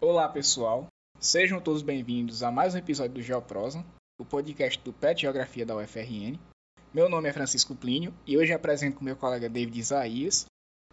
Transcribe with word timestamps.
Olá 0.00 0.28
pessoal, 0.28 0.86
sejam 1.18 1.60
todos 1.60 1.82
bem-vindos 1.82 2.44
a 2.44 2.52
mais 2.52 2.76
um 2.76 2.78
episódio 2.78 3.14
do 3.14 3.22
Geoprosa, 3.22 3.84
o 4.16 4.24
podcast 4.24 4.80
do 4.84 4.92
PET 4.92 5.22
Geografia 5.22 5.66
da 5.66 5.74
UFRN. 5.76 6.38
Meu 6.92 7.08
nome 7.08 7.28
é 7.28 7.32
Francisco 7.32 7.74
Plínio 7.74 8.14
e 8.24 8.38
hoje 8.38 8.52
apresento 8.52 8.98
com 8.98 9.04
meu 9.04 9.16
colega 9.16 9.48
David 9.48 9.80
Isaías. 9.80 10.46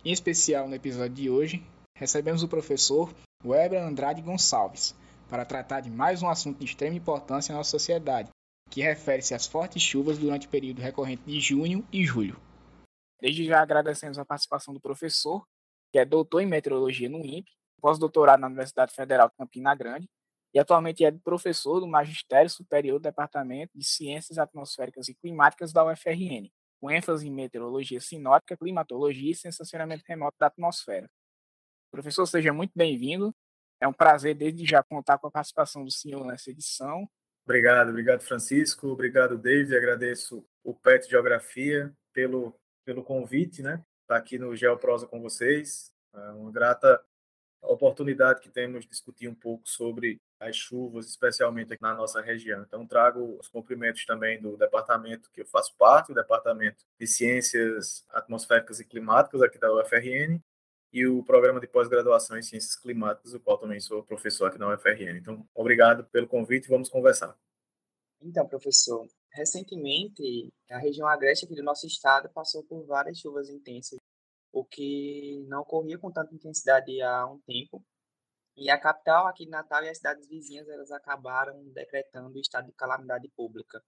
Em 0.03 0.11
especial 0.11 0.67
no 0.67 0.73
episódio 0.73 1.13
de 1.13 1.29
hoje, 1.29 1.63
recebemos 1.95 2.41
o 2.41 2.47
professor 2.47 3.13
Weber 3.45 3.83
Andrade 3.83 4.23
Gonçalves 4.23 4.95
para 5.29 5.45
tratar 5.45 5.81
de 5.81 5.91
mais 5.91 6.23
um 6.23 6.29
assunto 6.29 6.57
de 6.57 6.65
extrema 6.65 6.95
importância 6.95 7.53
na 7.53 7.59
nossa 7.59 7.69
sociedade, 7.69 8.31
que 8.71 8.81
refere-se 8.81 9.35
às 9.35 9.45
fortes 9.45 9.83
chuvas 9.83 10.17
durante 10.17 10.47
o 10.47 10.49
período 10.49 10.81
recorrente 10.81 11.23
de 11.23 11.39
junho 11.41 11.85
e 11.91 12.05
julho. 12.05 12.39
Desde 13.19 13.45
já 13.45 13.61
agradecemos 13.61 14.17
a 14.17 14.25
participação 14.25 14.73
do 14.73 14.79
professor, 14.79 15.45
que 15.91 15.99
é 15.99 16.05
doutor 16.05 16.39
em 16.39 16.47
meteorologia 16.47 17.09
no 17.09 17.19
INPE, 17.19 17.51
pós-doutorado 17.81 18.39
na 18.39 18.47
Universidade 18.47 18.93
Federal 18.93 19.27
de 19.27 19.35
Campina 19.35 19.75
Grande 19.75 20.09
e 20.53 20.59
atualmente 20.59 21.03
é 21.03 21.11
professor 21.11 21.79
do 21.79 21.87
Magistério 21.87 22.49
Superior 22.49 22.99
do 22.99 23.03
Departamento 23.03 23.77
de 23.77 23.85
Ciências 23.85 24.37
Atmosféricas 24.37 25.09
e 25.09 25.15
Climáticas 25.15 25.73
da 25.73 25.85
UFRN, 25.85 26.49
com 26.79 26.89
ênfase 26.89 27.27
em 27.27 27.31
meteorologia 27.31 27.99
sinótica, 27.99 28.57
climatologia 28.57 29.31
e 29.31 29.35
sensacionamento 29.35 30.03
remoto 30.07 30.37
da 30.39 30.47
atmosfera. 30.47 31.09
Professor, 31.91 32.25
seja 32.25 32.53
muito 32.53 32.71
bem-vindo. 32.75 33.35
É 33.81 33.87
um 33.87 33.93
prazer 33.93 34.35
desde 34.35 34.65
já 34.65 34.81
contar 34.81 35.17
com 35.17 35.27
a 35.27 35.31
participação 35.31 35.83
do 35.83 35.91
senhor 35.91 36.25
nessa 36.25 36.51
edição. 36.51 37.09
Obrigado, 37.51 37.89
obrigado 37.89 38.21
Francisco, 38.21 38.87
obrigado 38.87 39.37
David, 39.37 39.75
agradeço 39.75 40.47
o 40.63 40.73
PET 40.73 41.09
Geografia 41.09 41.93
pelo, 42.13 42.57
pelo 42.85 43.03
convite, 43.03 43.61
né? 43.61 43.73
Estar 44.03 44.15
tá 44.15 44.15
aqui 44.15 44.39
no 44.39 44.55
Geoprosa 44.55 45.05
com 45.05 45.21
vocês. 45.21 45.91
É 46.13 46.29
uma 46.29 46.49
grata 46.49 47.03
oportunidade 47.61 48.39
que 48.39 48.47
temos 48.47 48.85
de 48.85 48.89
discutir 48.91 49.27
um 49.27 49.35
pouco 49.35 49.67
sobre 49.67 50.21
as 50.39 50.55
chuvas, 50.55 51.09
especialmente 51.09 51.73
aqui 51.73 51.83
na 51.83 51.93
nossa 51.93 52.21
região. 52.21 52.61
Então, 52.61 52.87
trago 52.87 53.37
os 53.37 53.49
cumprimentos 53.49 54.05
também 54.05 54.41
do 54.41 54.55
departamento 54.55 55.29
que 55.29 55.41
eu 55.41 55.45
faço 55.45 55.75
parte, 55.77 56.13
o 56.13 56.15
Departamento 56.15 56.85
de 56.97 57.05
Ciências 57.05 58.05
Atmosféricas 58.11 58.79
e 58.79 58.85
Climáticas 58.85 59.41
aqui 59.41 59.59
da 59.59 59.73
UFRN, 59.73 60.39
e 60.91 61.05
o 61.07 61.23
programa 61.23 61.59
de 61.59 61.67
pós-graduação 61.67 62.37
em 62.37 62.43
Ciências 62.43 62.75
Climáticas, 62.75 63.33
o 63.33 63.39
qual 63.39 63.57
também 63.57 63.79
sou 63.79 64.03
professor 64.03 64.47
aqui 64.47 64.57
na 64.57 64.73
UFRN. 64.73 65.17
Então, 65.17 65.47
obrigado 65.53 66.03
pelo 66.05 66.27
convite 66.27 66.65
e 66.65 66.69
vamos 66.69 66.89
conversar. 66.89 67.37
Então, 68.21 68.47
professor, 68.47 69.07
recentemente, 69.31 70.53
a 70.69 70.77
região 70.77 71.07
agreste 71.07 71.45
aqui 71.45 71.55
do 71.55 71.63
nosso 71.63 71.87
estado 71.87 72.29
passou 72.29 72.63
por 72.63 72.85
várias 72.85 73.17
chuvas 73.17 73.49
intensas 73.49 73.97
o 74.51 74.65
que 74.65 75.43
não 75.47 75.61
ocorria 75.61 75.97
com 75.97 76.11
tanta 76.11 76.35
intensidade 76.35 77.01
há 77.01 77.25
um 77.25 77.39
tempo. 77.39 77.83
E 78.55 78.69
a 78.69 78.77
capital 78.77 79.27
aqui 79.27 79.45
de 79.45 79.51
Natal 79.51 79.83
e 79.83 79.89
as 79.89 79.97
cidades 79.97 80.27
vizinhas 80.27 80.67
elas 80.67 80.91
acabaram 80.91 81.63
decretando 81.69 82.37
o 82.37 82.41
estado 82.41 82.67
de 82.67 82.73
calamidade 82.73 83.29
pública. 83.29 83.81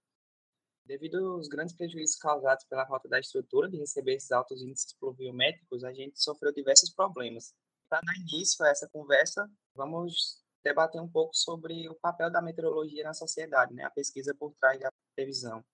Devido 0.84 1.34
aos 1.34 1.48
grandes 1.48 1.74
prejuízos 1.74 2.16
causados 2.16 2.64
pela 2.66 2.86
falta 2.86 3.08
da 3.08 3.18
estrutura 3.18 3.68
de 3.68 3.78
receber 3.78 4.14
esses 4.14 4.30
altos 4.30 4.62
índices 4.62 4.92
pluviométricos, 4.94 5.82
a 5.82 5.92
gente 5.92 6.22
sofreu 6.22 6.52
diversos 6.52 6.90
problemas. 6.90 7.54
Para 7.88 8.00
dar 8.00 8.16
início 8.16 8.64
a 8.64 8.68
essa 8.68 8.88
conversa, 8.88 9.50
vamos 9.74 10.42
debater 10.62 11.00
um 11.00 11.08
pouco 11.08 11.34
sobre 11.34 11.88
o 11.88 11.94
papel 11.94 12.30
da 12.30 12.42
meteorologia 12.42 13.04
na 13.04 13.14
sociedade, 13.14 13.74
né? 13.74 13.84
a 13.84 13.90
pesquisa 13.90 14.34
por 14.34 14.54
trás 14.60 14.78
da 14.80 14.90
previsão. 15.14 15.64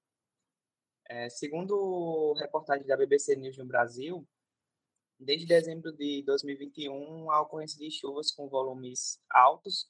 É, 1.09 1.29
segundo 1.29 2.35
reportagem 2.35 2.87
da 2.87 2.97
BBC 2.97 3.35
News 3.35 3.59
no 3.59 3.67
Brasil, 3.67 4.27
Desde 5.23 5.45
dezembro 5.45 5.93
de 5.93 6.23
2021, 6.23 7.31
a 7.31 7.43
ocorrência 7.43 7.79
de 7.79 7.91
chuvas 7.91 8.33
com 8.33 8.49
volumes 8.49 9.21
altos, 9.31 9.87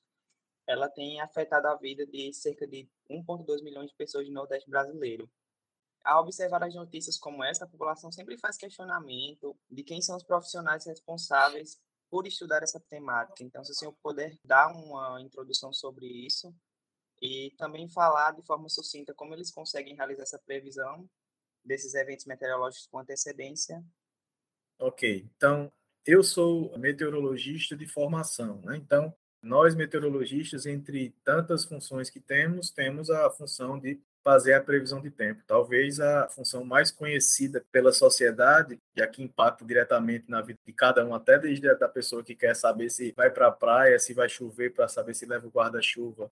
ela 0.70 0.88
tem 0.88 1.20
afetado 1.20 1.66
a 1.68 1.76
vida 1.76 2.06
de 2.06 2.32
cerca 2.32 2.66
de 2.66 2.88
1,2 3.10 3.62
milhões 3.62 3.90
de 3.90 3.96
pessoas 3.96 4.26
no 4.28 4.34
Nordeste 4.34 4.70
brasileiro. 4.70 5.28
Ao 6.04 6.22
observar 6.22 6.62
as 6.62 6.74
notícias 6.74 7.18
como 7.18 7.44
essa, 7.44 7.64
a 7.64 7.68
população 7.68 8.10
sempre 8.10 8.38
faz 8.38 8.56
questionamento 8.56 9.56
de 9.70 9.82
quem 9.82 10.00
são 10.00 10.16
os 10.16 10.22
profissionais 10.22 10.86
responsáveis 10.86 11.78
por 12.08 12.26
estudar 12.26 12.62
essa 12.62 12.80
temática. 12.80 13.44
Então, 13.44 13.64
se 13.64 13.72
o 13.72 13.74
senhor 13.74 13.94
puder 14.02 14.36
dar 14.44 14.68
uma 14.68 15.20
introdução 15.20 15.72
sobre 15.72 16.06
isso 16.06 16.54
e 17.20 17.52
também 17.58 17.88
falar 17.88 18.32
de 18.32 18.42
forma 18.42 18.68
sucinta 18.68 19.12
como 19.14 19.34
eles 19.34 19.50
conseguem 19.50 19.94
realizar 19.94 20.22
essa 20.22 20.38
previsão 20.38 21.08
desses 21.64 21.94
eventos 21.94 22.24
meteorológicos 22.24 22.86
com 22.86 22.98
antecedência, 22.98 23.84
Ok, 24.80 25.28
então 25.36 25.70
eu 26.06 26.22
sou 26.22 26.76
meteorologista 26.78 27.76
de 27.76 27.86
formação, 27.86 28.62
né? 28.62 28.78
Então, 28.78 29.14
nós 29.42 29.74
meteorologistas, 29.74 30.66
entre 30.66 31.14
tantas 31.24 31.64
funções 31.64 32.10
que 32.10 32.20
temos, 32.20 32.70
temos 32.70 33.10
a 33.10 33.30
função 33.30 33.78
de 33.78 34.00
fazer 34.22 34.52
a 34.52 34.60
previsão 34.60 35.00
de 35.00 35.10
tempo. 35.10 35.42
Talvez 35.46 35.98
a 35.98 36.28
função 36.28 36.64
mais 36.64 36.90
conhecida 36.90 37.64
pela 37.72 37.92
sociedade, 37.92 38.78
e 38.94 39.02
aqui 39.02 39.22
impacta 39.22 39.64
diretamente 39.64 40.26
na 40.28 40.42
vida 40.42 40.58
de 40.66 40.72
cada 40.72 41.04
um, 41.06 41.14
até 41.14 41.38
desde 41.38 41.68
a 41.68 41.74
da 41.74 41.88
pessoa 41.88 42.22
que 42.22 42.34
quer 42.34 42.54
saber 42.54 42.90
se 42.90 43.12
vai 43.16 43.30
para 43.30 43.48
a 43.48 43.52
praia, 43.52 43.98
se 43.98 44.12
vai 44.12 44.28
chover, 44.28 44.74
para 44.74 44.88
saber 44.88 45.14
se 45.14 45.24
leva 45.24 45.46
o 45.46 45.50
guarda-chuva, 45.50 46.30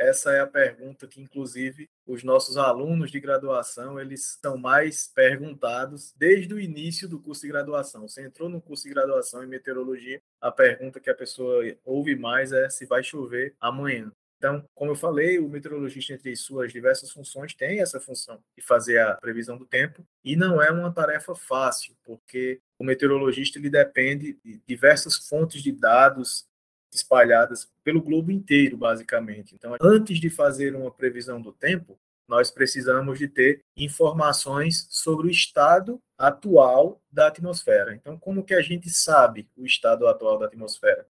essa 0.00 0.32
é 0.32 0.40
a 0.40 0.46
pergunta 0.46 1.06
que, 1.06 1.20
inclusive, 1.20 1.90
os 2.06 2.24
nossos 2.24 2.56
alunos 2.56 3.10
de 3.10 3.20
graduação 3.20 4.00
eles 4.00 4.38
são 4.42 4.56
mais 4.56 5.06
perguntados 5.06 6.14
desde 6.16 6.54
o 6.54 6.58
início 6.58 7.06
do 7.06 7.20
curso 7.20 7.42
de 7.42 7.48
graduação. 7.48 8.08
Você 8.08 8.24
entrou 8.24 8.48
no 8.48 8.62
curso 8.62 8.84
de 8.84 8.94
graduação 8.94 9.44
em 9.44 9.46
meteorologia, 9.46 10.22
a 10.40 10.50
pergunta 10.50 10.98
que 10.98 11.10
a 11.10 11.14
pessoa 11.14 11.62
ouve 11.84 12.16
mais 12.16 12.50
é 12.50 12.70
se 12.70 12.86
vai 12.86 13.04
chover 13.04 13.54
amanhã. 13.60 14.10
Então, 14.38 14.64
como 14.74 14.92
eu 14.92 14.96
falei, 14.96 15.38
o 15.38 15.50
meteorologista, 15.50 16.14
entre 16.14 16.34
suas 16.34 16.72
diversas 16.72 17.10
funções, 17.10 17.52
tem 17.52 17.82
essa 17.82 18.00
função 18.00 18.42
de 18.56 18.64
fazer 18.64 18.98
a 18.98 19.14
previsão 19.16 19.58
do 19.58 19.66
tempo, 19.66 20.02
e 20.24 20.34
não 20.34 20.62
é 20.62 20.70
uma 20.70 20.90
tarefa 20.90 21.34
fácil, 21.34 21.94
porque 22.02 22.58
o 22.78 22.84
meteorologista 22.84 23.58
ele 23.58 23.68
depende 23.68 24.38
de 24.42 24.58
diversas 24.66 25.28
fontes 25.28 25.62
de 25.62 25.70
dados 25.70 26.46
espalhadas 26.92 27.68
pelo 27.82 28.02
globo 28.02 28.30
inteiro, 28.30 28.76
basicamente. 28.76 29.54
Então, 29.54 29.76
antes 29.80 30.18
de 30.18 30.30
fazer 30.30 30.74
uma 30.74 30.90
previsão 30.90 31.40
do 31.40 31.52
tempo, 31.52 31.98
nós 32.30 32.50
precisamos 32.50 33.18
de 33.18 33.26
ter 33.26 33.64
informações 33.76 34.86
sobre 34.88 35.26
o 35.26 35.30
estado 35.30 36.00
atual 36.16 37.02
da 37.10 37.26
atmosfera. 37.26 37.94
Então, 37.94 38.16
como 38.16 38.44
que 38.44 38.54
a 38.54 38.62
gente 38.62 38.88
sabe 38.88 39.50
o 39.56 39.66
estado 39.66 40.06
atual 40.06 40.38
da 40.38 40.46
atmosfera? 40.46 41.06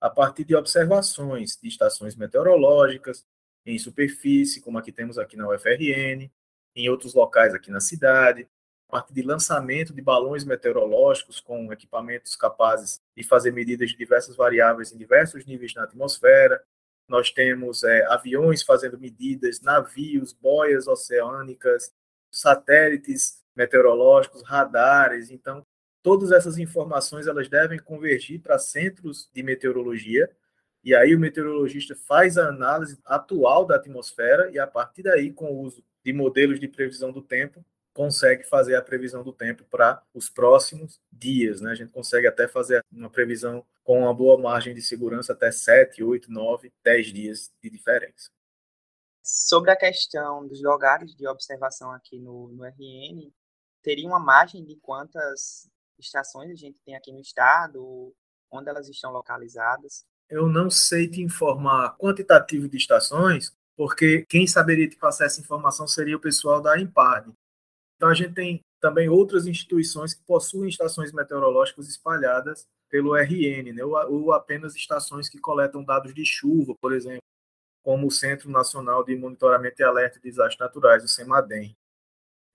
A 0.00 0.10
partir 0.10 0.44
de 0.44 0.56
observações 0.56 1.56
de 1.62 1.68
estações 1.68 2.16
meteorológicas 2.16 3.24
em 3.64 3.78
superfície, 3.78 4.60
como 4.60 4.76
aqui 4.76 4.90
temos 4.90 5.16
aqui 5.16 5.36
na 5.36 5.48
UFRN, 5.48 6.28
em 6.74 6.88
outros 6.88 7.14
locais 7.14 7.54
aqui 7.54 7.70
na 7.70 7.80
cidade, 7.80 8.48
parte 8.94 9.12
de 9.12 9.22
lançamento 9.22 9.92
de 9.92 10.00
balões 10.00 10.44
meteorológicos 10.44 11.40
com 11.40 11.72
equipamentos 11.72 12.36
capazes 12.36 13.02
de 13.16 13.24
fazer 13.24 13.50
medidas 13.50 13.90
de 13.90 13.96
diversas 13.96 14.36
variáveis 14.36 14.92
em 14.92 14.96
diversos 14.96 15.44
níveis 15.44 15.74
na 15.74 15.82
atmosfera. 15.82 16.62
Nós 17.08 17.28
temos 17.32 17.82
é, 17.82 18.06
aviões 18.06 18.62
fazendo 18.62 18.96
medidas, 18.96 19.60
navios, 19.60 20.32
boias 20.32 20.86
oceânicas, 20.86 21.92
satélites 22.30 23.42
meteorológicos, 23.56 24.44
radares. 24.44 25.28
Então, 25.28 25.66
todas 26.00 26.30
essas 26.30 26.56
informações 26.56 27.26
elas 27.26 27.48
devem 27.48 27.80
convergir 27.80 28.40
para 28.40 28.60
centros 28.60 29.28
de 29.34 29.42
meteorologia 29.42 30.30
e 30.84 30.94
aí 30.94 31.16
o 31.16 31.18
meteorologista 31.18 31.96
faz 31.96 32.38
a 32.38 32.46
análise 32.46 32.96
atual 33.04 33.66
da 33.66 33.74
atmosfera 33.74 34.52
e 34.52 34.58
a 34.60 34.68
partir 34.68 35.02
daí, 35.02 35.32
com 35.32 35.46
o 35.46 35.62
uso 35.62 35.82
de 36.04 36.12
modelos 36.12 36.60
de 36.60 36.68
previsão 36.68 37.10
do 37.10 37.20
tempo, 37.20 37.64
consegue 37.94 38.44
fazer 38.44 38.74
a 38.74 38.82
previsão 38.82 39.22
do 39.22 39.32
tempo 39.32 39.64
para 39.70 40.02
os 40.12 40.28
próximos 40.28 41.00
dias. 41.10 41.60
Né? 41.60 41.70
A 41.70 41.74
gente 41.74 41.92
consegue 41.92 42.26
até 42.26 42.48
fazer 42.48 42.84
uma 42.92 43.08
previsão 43.08 43.64
com 43.84 44.00
uma 44.00 44.12
boa 44.12 44.36
margem 44.36 44.74
de 44.74 44.82
segurança 44.82 45.32
até 45.32 45.50
7, 45.52 46.02
8, 46.02 46.30
9, 46.30 46.72
10 46.82 47.06
dias 47.06 47.52
de 47.62 47.70
diferença. 47.70 48.30
Sobre 49.22 49.70
a 49.70 49.76
questão 49.76 50.46
dos 50.46 50.62
lugares 50.62 51.14
de 51.14 51.26
observação 51.26 51.92
aqui 51.92 52.18
no, 52.18 52.48
no 52.48 52.64
RN, 52.64 53.32
teria 53.82 54.06
uma 54.06 54.18
margem 54.18 54.64
de 54.64 54.76
quantas 54.76 55.70
estações 55.98 56.50
a 56.50 56.54
gente 56.54 56.80
tem 56.84 56.96
aqui 56.96 57.12
no 57.12 57.20
estado, 57.20 58.12
onde 58.50 58.68
elas 58.68 58.88
estão 58.88 59.12
localizadas? 59.12 60.04
Eu 60.28 60.48
não 60.48 60.68
sei 60.68 61.08
te 61.08 61.22
informar 61.22 61.96
quantitativo 61.96 62.68
de 62.68 62.76
estações, 62.76 63.54
porque 63.76 64.26
quem 64.28 64.46
saberia 64.46 64.88
te 64.88 64.96
passar 64.96 65.26
essa 65.26 65.40
informação 65.40 65.86
seria 65.86 66.16
o 66.16 66.20
pessoal 66.20 66.60
da 66.60 66.78
IMPARD, 66.78 67.32
então, 67.96 68.08
a 68.08 68.14
gente 68.14 68.34
tem 68.34 68.60
também 68.80 69.08
outras 69.08 69.46
instituições 69.46 70.12
que 70.12 70.22
possuem 70.24 70.68
estações 70.68 71.12
meteorológicas 71.12 71.88
espalhadas 71.88 72.66
pelo 72.90 73.16
RN, 73.16 73.72
né? 73.72 73.84
ou, 73.84 73.94
ou 74.12 74.32
apenas 74.32 74.74
estações 74.74 75.28
que 75.28 75.38
coletam 75.38 75.82
dados 75.82 76.14
de 76.14 76.24
chuva, 76.24 76.74
por 76.80 76.92
exemplo, 76.92 77.22
como 77.82 78.06
o 78.06 78.10
Centro 78.10 78.50
Nacional 78.50 79.04
de 79.04 79.16
Monitoramento 79.16 79.80
e 79.80 79.84
Alerta 79.84 80.18
de 80.18 80.28
Desastres 80.28 80.58
Naturais, 80.58 81.04
o 81.04 81.08
CEMADEM. 81.08 81.74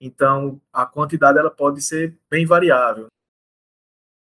Então, 0.02 0.62
a 0.72 0.86
quantidade 0.86 1.38
ela 1.38 1.52
pode 1.52 1.82
ser 1.82 2.18
bem 2.30 2.46
variável. 2.46 3.08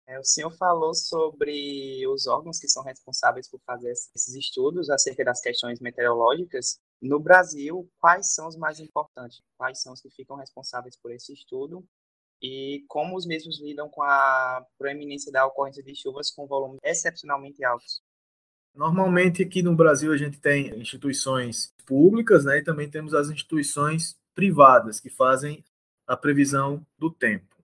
É, 0.06 0.18
o 0.18 0.24
senhor 0.24 0.50
falou 0.50 0.94
sobre 0.94 2.06
os 2.08 2.26
órgãos 2.26 2.58
que 2.58 2.68
são 2.68 2.82
responsáveis 2.82 3.48
por 3.48 3.58
fazer 3.60 3.90
esses 3.90 4.34
estudos 4.34 4.90
acerca 4.90 5.24
das 5.24 5.40
questões 5.40 5.80
meteorológicas. 5.80 6.78
No 7.04 7.20
Brasil, 7.20 7.86
quais 8.00 8.32
são 8.32 8.48
os 8.48 8.56
mais 8.56 8.80
importantes? 8.80 9.42
Quais 9.58 9.82
são 9.82 9.92
os 9.92 10.00
que 10.00 10.08
ficam 10.08 10.36
responsáveis 10.36 10.96
por 10.96 11.12
esse 11.12 11.34
estudo? 11.34 11.84
E 12.40 12.82
como 12.88 13.14
os 13.14 13.26
mesmos 13.26 13.60
lidam 13.60 13.90
com 13.90 14.02
a 14.02 14.64
proeminência 14.78 15.30
da 15.30 15.44
ocorrência 15.44 15.82
de 15.82 15.94
chuvas 15.94 16.30
com 16.30 16.46
volumes 16.46 16.80
excepcionalmente 16.82 17.62
altos? 17.62 18.00
Normalmente 18.74 19.42
aqui 19.42 19.62
no 19.62 19.76
Brasil 19.76 20.12
a 20.12 20.16
gente 20.16 20.40
tem 20.40 20.80
instituições 20.80 21.74
públicas, 21.84 22.46
né, 22.46 22.56
e 22.56 22.64
também 22.64 22.88
temos 22.88 23.12
as 23.12 23.28
instituições 23.28 24.16
privadas 24.34 24.98
que 24.98 25.10
fazem 25.10 25.62
a 26.06 26.16
previsão 26.16 26.84
do 26.98 27.10
tempo. 27.10 27.54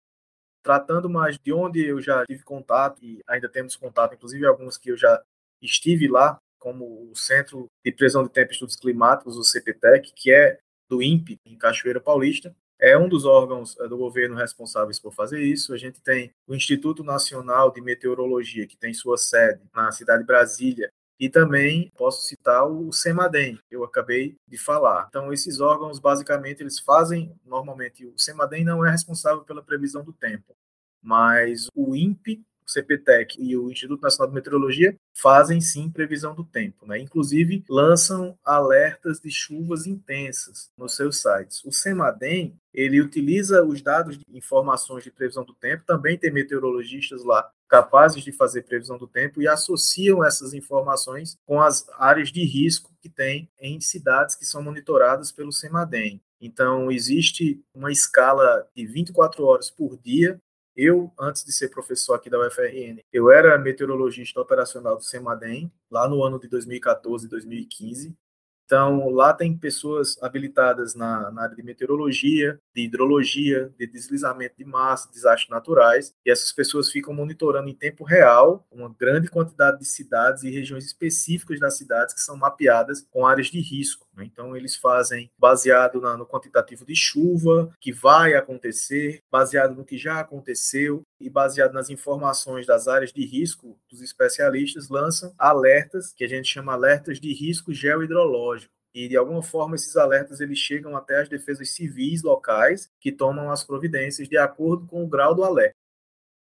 Tratando 0.62 1.08
mais 1.08 1.38
de 1.38 1.50
onde 1.50 1.82
eu 1.82 1.98
já 1.98 2.26
tive 2.26 2.44
contato 2.44 3.02
e 3.02 3.22
ainda 3.26 3.48
temos 3.48 3.74
contato, 3.74 4.14
inclusive 4.14 4.44
alguns 4.44 4.76
que 4.76 4.90
eu 4.90 4.98
já 4.98 5.24
estive 5.62 6.08
lá, 6.08 6.38
como 6.60 7.10
o 7.10 7.16
Centro 7.16 7.66
de 7.84 7.90
Previsão 7.90 8.22
de 8.22 8.30
Tempo 8.30 8.50
e 8.50 8.52
Estudos 8.52 8.76
Climáticos, 8.76 9.36
o 9.36 9.42
CPTEC, 9.42 10.12
que 10.14 10.30
é 10.30 10.58
do 10.88 11.02
INPE, 11.02 11.38
em 11.44 11.56
Cachoeira 11.56 12.00
Paulista, 12.00 12.54
é 12.78 12.96
um 12.96 13.08
dos 13.08 13.24
órgãos 13.24 13.78
eh, 13.78 13.88
do 13.88 13.96
governo 13.96 14.36
responsáveis 14.36 14.98
por 14.98 15.12
fazer 15.12 15.40
isso. 15.40 15.74
A 15.74 15.76
gente 15.76 16.00
tem 16.00 16.32
o 16.46 16.54
Instituto 16.54 17.04
Nacional 17.04 17.70
de 17.70 17.80
Meteorologia, 17.80 18.66
que 18.66 18.76
tem 18.76 18.94
sua 18.94 19.18
sede 19.18 19.60
na 19.74 19.90
cidade 19.92 20.22
de 20.22 20.26
Brasília, 20.26 20.90
e 21.18 21.28
também 21.28 21.92
posso 21.96 22.22
citar 22.26 22.66
o 22.66 22.90
CEMADEM, 22.92 23.58
que 23.68 23.76
eu 23.76 23.84
acabei 23.84 24.36
de 24.48 24.56
falar. 24.56 25.06
Então, 25.08 25.30
esses 25.30 25.60
órgãos, 25.60 25.98
basicamente, 25.98 26.62
eles 26.62 26.78
fazem, 26.78 27.34
normalmente, 27.44 28.06
o 28.06 28.18
CEMADEM 28.18 28.64
não 28.64 28.84
é 28.84 28.90
responsável 28.90 29.44
pela 29.44 29.62
previsão 29.62 30.02
do 30.02 30.14
tempo, 30.14 30.56
mas 31.02 31.68
o 31.74 31.94
INPE 31.94 32.42
CPTEC 32.70 33.36
e 33.40 33.56
o 33.56 33.70
Instituto 33.70 34.02
Nacional 34.02 34.28
de 34.28 34.34
Meteorologia 34.34 34.96
fazem 35.14 35.60
sim 35.60 35.90
previsão 35.90 36.34
do 36.34 36.44
tempo, 36.44 36.86
né? 36.86 36.98
Inclusive 36.98 37.64
lançam 37.68 38.38
alertas 38.44 39.20
de 39.20 39.30
chuvas 39.30 39.86
intensas 39.86 40.70
nos 40.76 40.94
seus 40.94 41.20
sites. 41.20 41.64
O 41.64 41.72
CEMADEM 41.72 42.56
ele 42.72 43.00
utiliza 43.00 43.64
os 43.64 43.82
dados 43.82 44.16
de 44.16 44.24
informações 44.32 45.02
de 45.02 45.10
previsão 45.10 45.44
do 45.44 45.54
tempo, 45.54 45.84
também 45.84 46.16
tem 46.16 46.32
meteorologistas 46.32 47.24
lá 47.24 47.50
capazes 47.68 48.24
de 48.24 48.32
fazer 48.32 48.62
previsão 48.62 48.98
do 48.98 49.06
tempo 49.06 49.40
e 49.40 49.48
associam 49.48 50.24
essas 50.24 50.52
informações 50.54 51.36
com 51.46 51.60
as 51.60 51.88
áreas 51.98 52.30
de 52.30 52.44
risco 52.44 52.92
que 53.00 53.08
tem 53.08 53.48
em 53.60 53.80
cidades 53.80 54.34
que 54.34 54.44
são 54.44 54.62
monitoradas 54.62 55.30
pelo 55.30 55.52
CEMADEM. 55.52 56.20
Então, 56.40 56.90
existe 56.90 57.62
uma 57.74 57.92
escala 57.92 58.66
de 58.74 58.86
24 58.86 59.44
horas 59.44 59.70
por 59.70 59.96
dia 59.98 60.40
eu, 60.80 61.12
antes 61.20 61.44
de 61.44 61.52
ser 61.52 61.68
professor 61.68 62.14
aqui 62.14 62.30
da 62.30 62.38
UFRN, 62.40 63.00
eu 63.12 63.30
era 63.30 63.58
meteorologista 63.58 64.40
operacional 64.40 64.96
do 64.96 65.04
CEMADEM, 65.04 65.70
lá 65.90 66.08
no 66.08 66.24
ano 66.24 66.40
de 66.40 66.48
2014 66.48 67.26
e 67.26 67.28
2015. 67.28 68.16
Então, 68.64 69.10
lá 69.10 69.34
tem 69.34 69.58
pessoas 69.58 70.16
habilitadas 70.22 70.94
na, 70.94 71.28
na, 71.32 71.42
área 71.42 71.56
de 71.56 71.62
meteorologia, 71.62 72.60
de 72.72 72.82
hidrologia, 72.82 73.74
de 73.76 73.84
deslizamento 73.84 74.54
de 74.56 74.64
massa, 74.64 75.10
desastres 75.12 75.50
naturais, 75.50 76.14
e 76.24 76.30
essas 76.30 76.52
pessoas 76.52 76.88
ficam 76.88 77.12
monitorando 77.12 77.68
em 77.68 77.74
tempo 77.74 78.04
real 78.04 78.64
uma 78.70 78.88
grande 78.88 79.28
quantidade 79.28 79.80
de 79.80 79.84
cidades 79.84 80.44
e 80.44 80.50
regiões 80.50 80.84
específicas 80.84 81.58
das 81.58 81.76
cidades 81.76 82.14
que 82.14 82.20
são 82.20 82.36
mapeadas 82.36 83.04
com 83.10 83.26
áreas 83.26 83.48
de 83.48 83.60
risco. 83.60 84.06
Então, 84.24 84.56
eles 84.56 84.76
fazem 84.76 85.30
baseado 85.38 86.00
na, 86.00 86.16
no 86.16 86.26
quantitativo 86.26 86.84
de 86.84 86.94
chuva 86.94 87.74
que 87.80 87.92
vai 87.92 88.34
acontecer, 88.34 89.22
baseado 89.30 89.74
no 89.74 89.84
que 89.84 89.98
já 89.98 90.20
aconteceu 90.20 91.02
e 91.20 91.28
baseado 91.28 91.72
nas 91.72 91.90
informações 91.90 92.66
das 92.66 92.88
áreas 92.88 93.12
de 93.12 93.24
risco 93.24 93.78
dos 93.90 94.00
especialistas, 94.00 94.88
lançam 94.88 95.34
alertas 95.38 96.12
que 96.12 96.24
a 96.24 96.28
gente 96.28 96.48
chama 96.48 96.72
alertas 96.72 97.20
de 97.20 97.32
risco 97.32 97.72
geohidrológico 97.72 98.72
e 98.94 99.08
de 99.08 99.16
alguma 99.16 99.42
forma 99.42 99.76
esses 99.76 99.96
alertas 99.96 100.40
eles 100.40 100.58
chegam 100.58 100.96
até 100.96 101.20
as 101.20 101.28
defesas 101.28 101.70
civis 101.70 102.22
locais 102.22 102.90
que 103.00 103.12
tomam 103.12 103.50
as 103.50 103.64
providências 103.64 104.28
de 104.28 104.36
acordo 104.36 104.86
com 104.86 105.04
o 105.04 105.08
grau 105.08 105.34
do 105.34 105.44
alerta. 105.44 105.76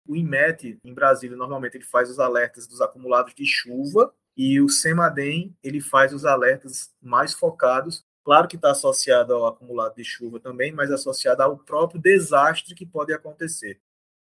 O 0.08 0.16
IMET 0.16 0.80
em 0.84 0.94
Brasília 0.94 1.36
normalmente 1.36 1.76
ele 1.76 1.84
faz 1.84 2.10
os 2.10 2.20
alertas 2.20 2.66
dos 2.66 2.80
acumulados 2.80 3.34
de 3.36 3.46
chuva 3.46 4.14
e 4.38 4.62
o 4.62 4.70
CEMADEM 4.70 5.58
ele 5.64 5.82
faz 5.82 6.14
os 6.14 6.24
alertas 6.24 6.92
mais 7.02 7.34
focados, 7.34 8.06
claro 8.24 8.48
que 8.48 8.56
está 8.56 8.72
associado 8.72 9.34
ao 9.34 9.48
acumulado 9.48 9.96
de 9.96 10.04
chuva 10.04 10.40
também, 10.40 10.72
mas 10.72 10.92
associado 10.92 11.42
ao 11.42 11.58
próprio 11.58 12.00
desastre 12.00 12.76
que 12.76 12.86
pode 12.86 13.12
acontecer. 13.12 13.82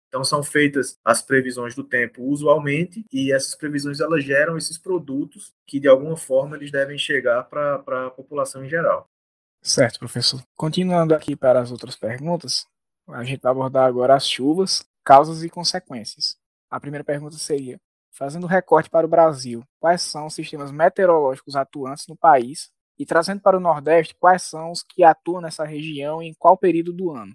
Então 0.09 0.25
são 0.25 0.43
feitas 0.43 0.99
as 1.05 1.21
previsões 1.21 1.75
do 1.75 1.85
tempo 1.85 2.23
usualmente 2.23 3.05
e 3.13 3.31
essas 3.31 3.55
previsões 3.55 4.01
elas 4.01 4.25
geram 4.25 4.57
esses 4.57 4.79
produtos 4.79 5.53
que 5.67 5.79
de 5.79 5.87
alguma 5.87 6.17
forma 6.17 6.57
eles 6.57 6.71
devem 6.71 6.97
chegar 6.97 7.45
para 7.45 8.07
a 8.07 8.11
população 8.11 8.65
em 8.65 8.69
geral. 8.71 9.07
Certo, 9.61 9.99
professor. 9.99 10.43
Continuando 10.57 11.15
aqui 11.15 11.37
para 11.37 11.61
as 11.61 11.71
outras 11.71 11.95
perguntas, 11.95 12.67
a 13.09 13.23
gente 13.23 13.43
vai 13.43 13.53
abordar 13.53 13.87
agora 13.87 14.15
as 14.15 14.27
chuvas, 14.27 14.83
causas 15.05 15.43
e 15.43 15.51
consequências. 15.51 16.39
A 16.71 16.81
primeira 16.81 17.05
pergunta 17.05 17.37
seria: 17.37 17.79
fazendo 18.13 18.47
recorte 18.47 18.91
para 18.91 19.07
o 19.07 19.09
Brasil, 19.09 19.63
quais 19.79 20.03
são 20.03 20.27
os 20.27 20.35
sistemas 20.35 20.71
meteorológicos 20.71 21.57
atuantes 21.57 22.07
no 22.09 22.17
país? 22.17 22.71
E 22.99 23.07
trazendo 23.07 23.41
para 23.41 23.57
o 23.57 23.61
Nordeste, 23.61 24.17
quais 24.19 24.43
são 24.43 24.73
os 24.73 24.83
que 24.83 25.05
atuam 25.05 25.41
nessa 25.41 25.65
região 25.65 26.23
e 26.23 26.27
em 26.27 26.35
qual 26.35 26.57
período 26.57 26.93
do 26.93 27.13
ano? 27.13 27.35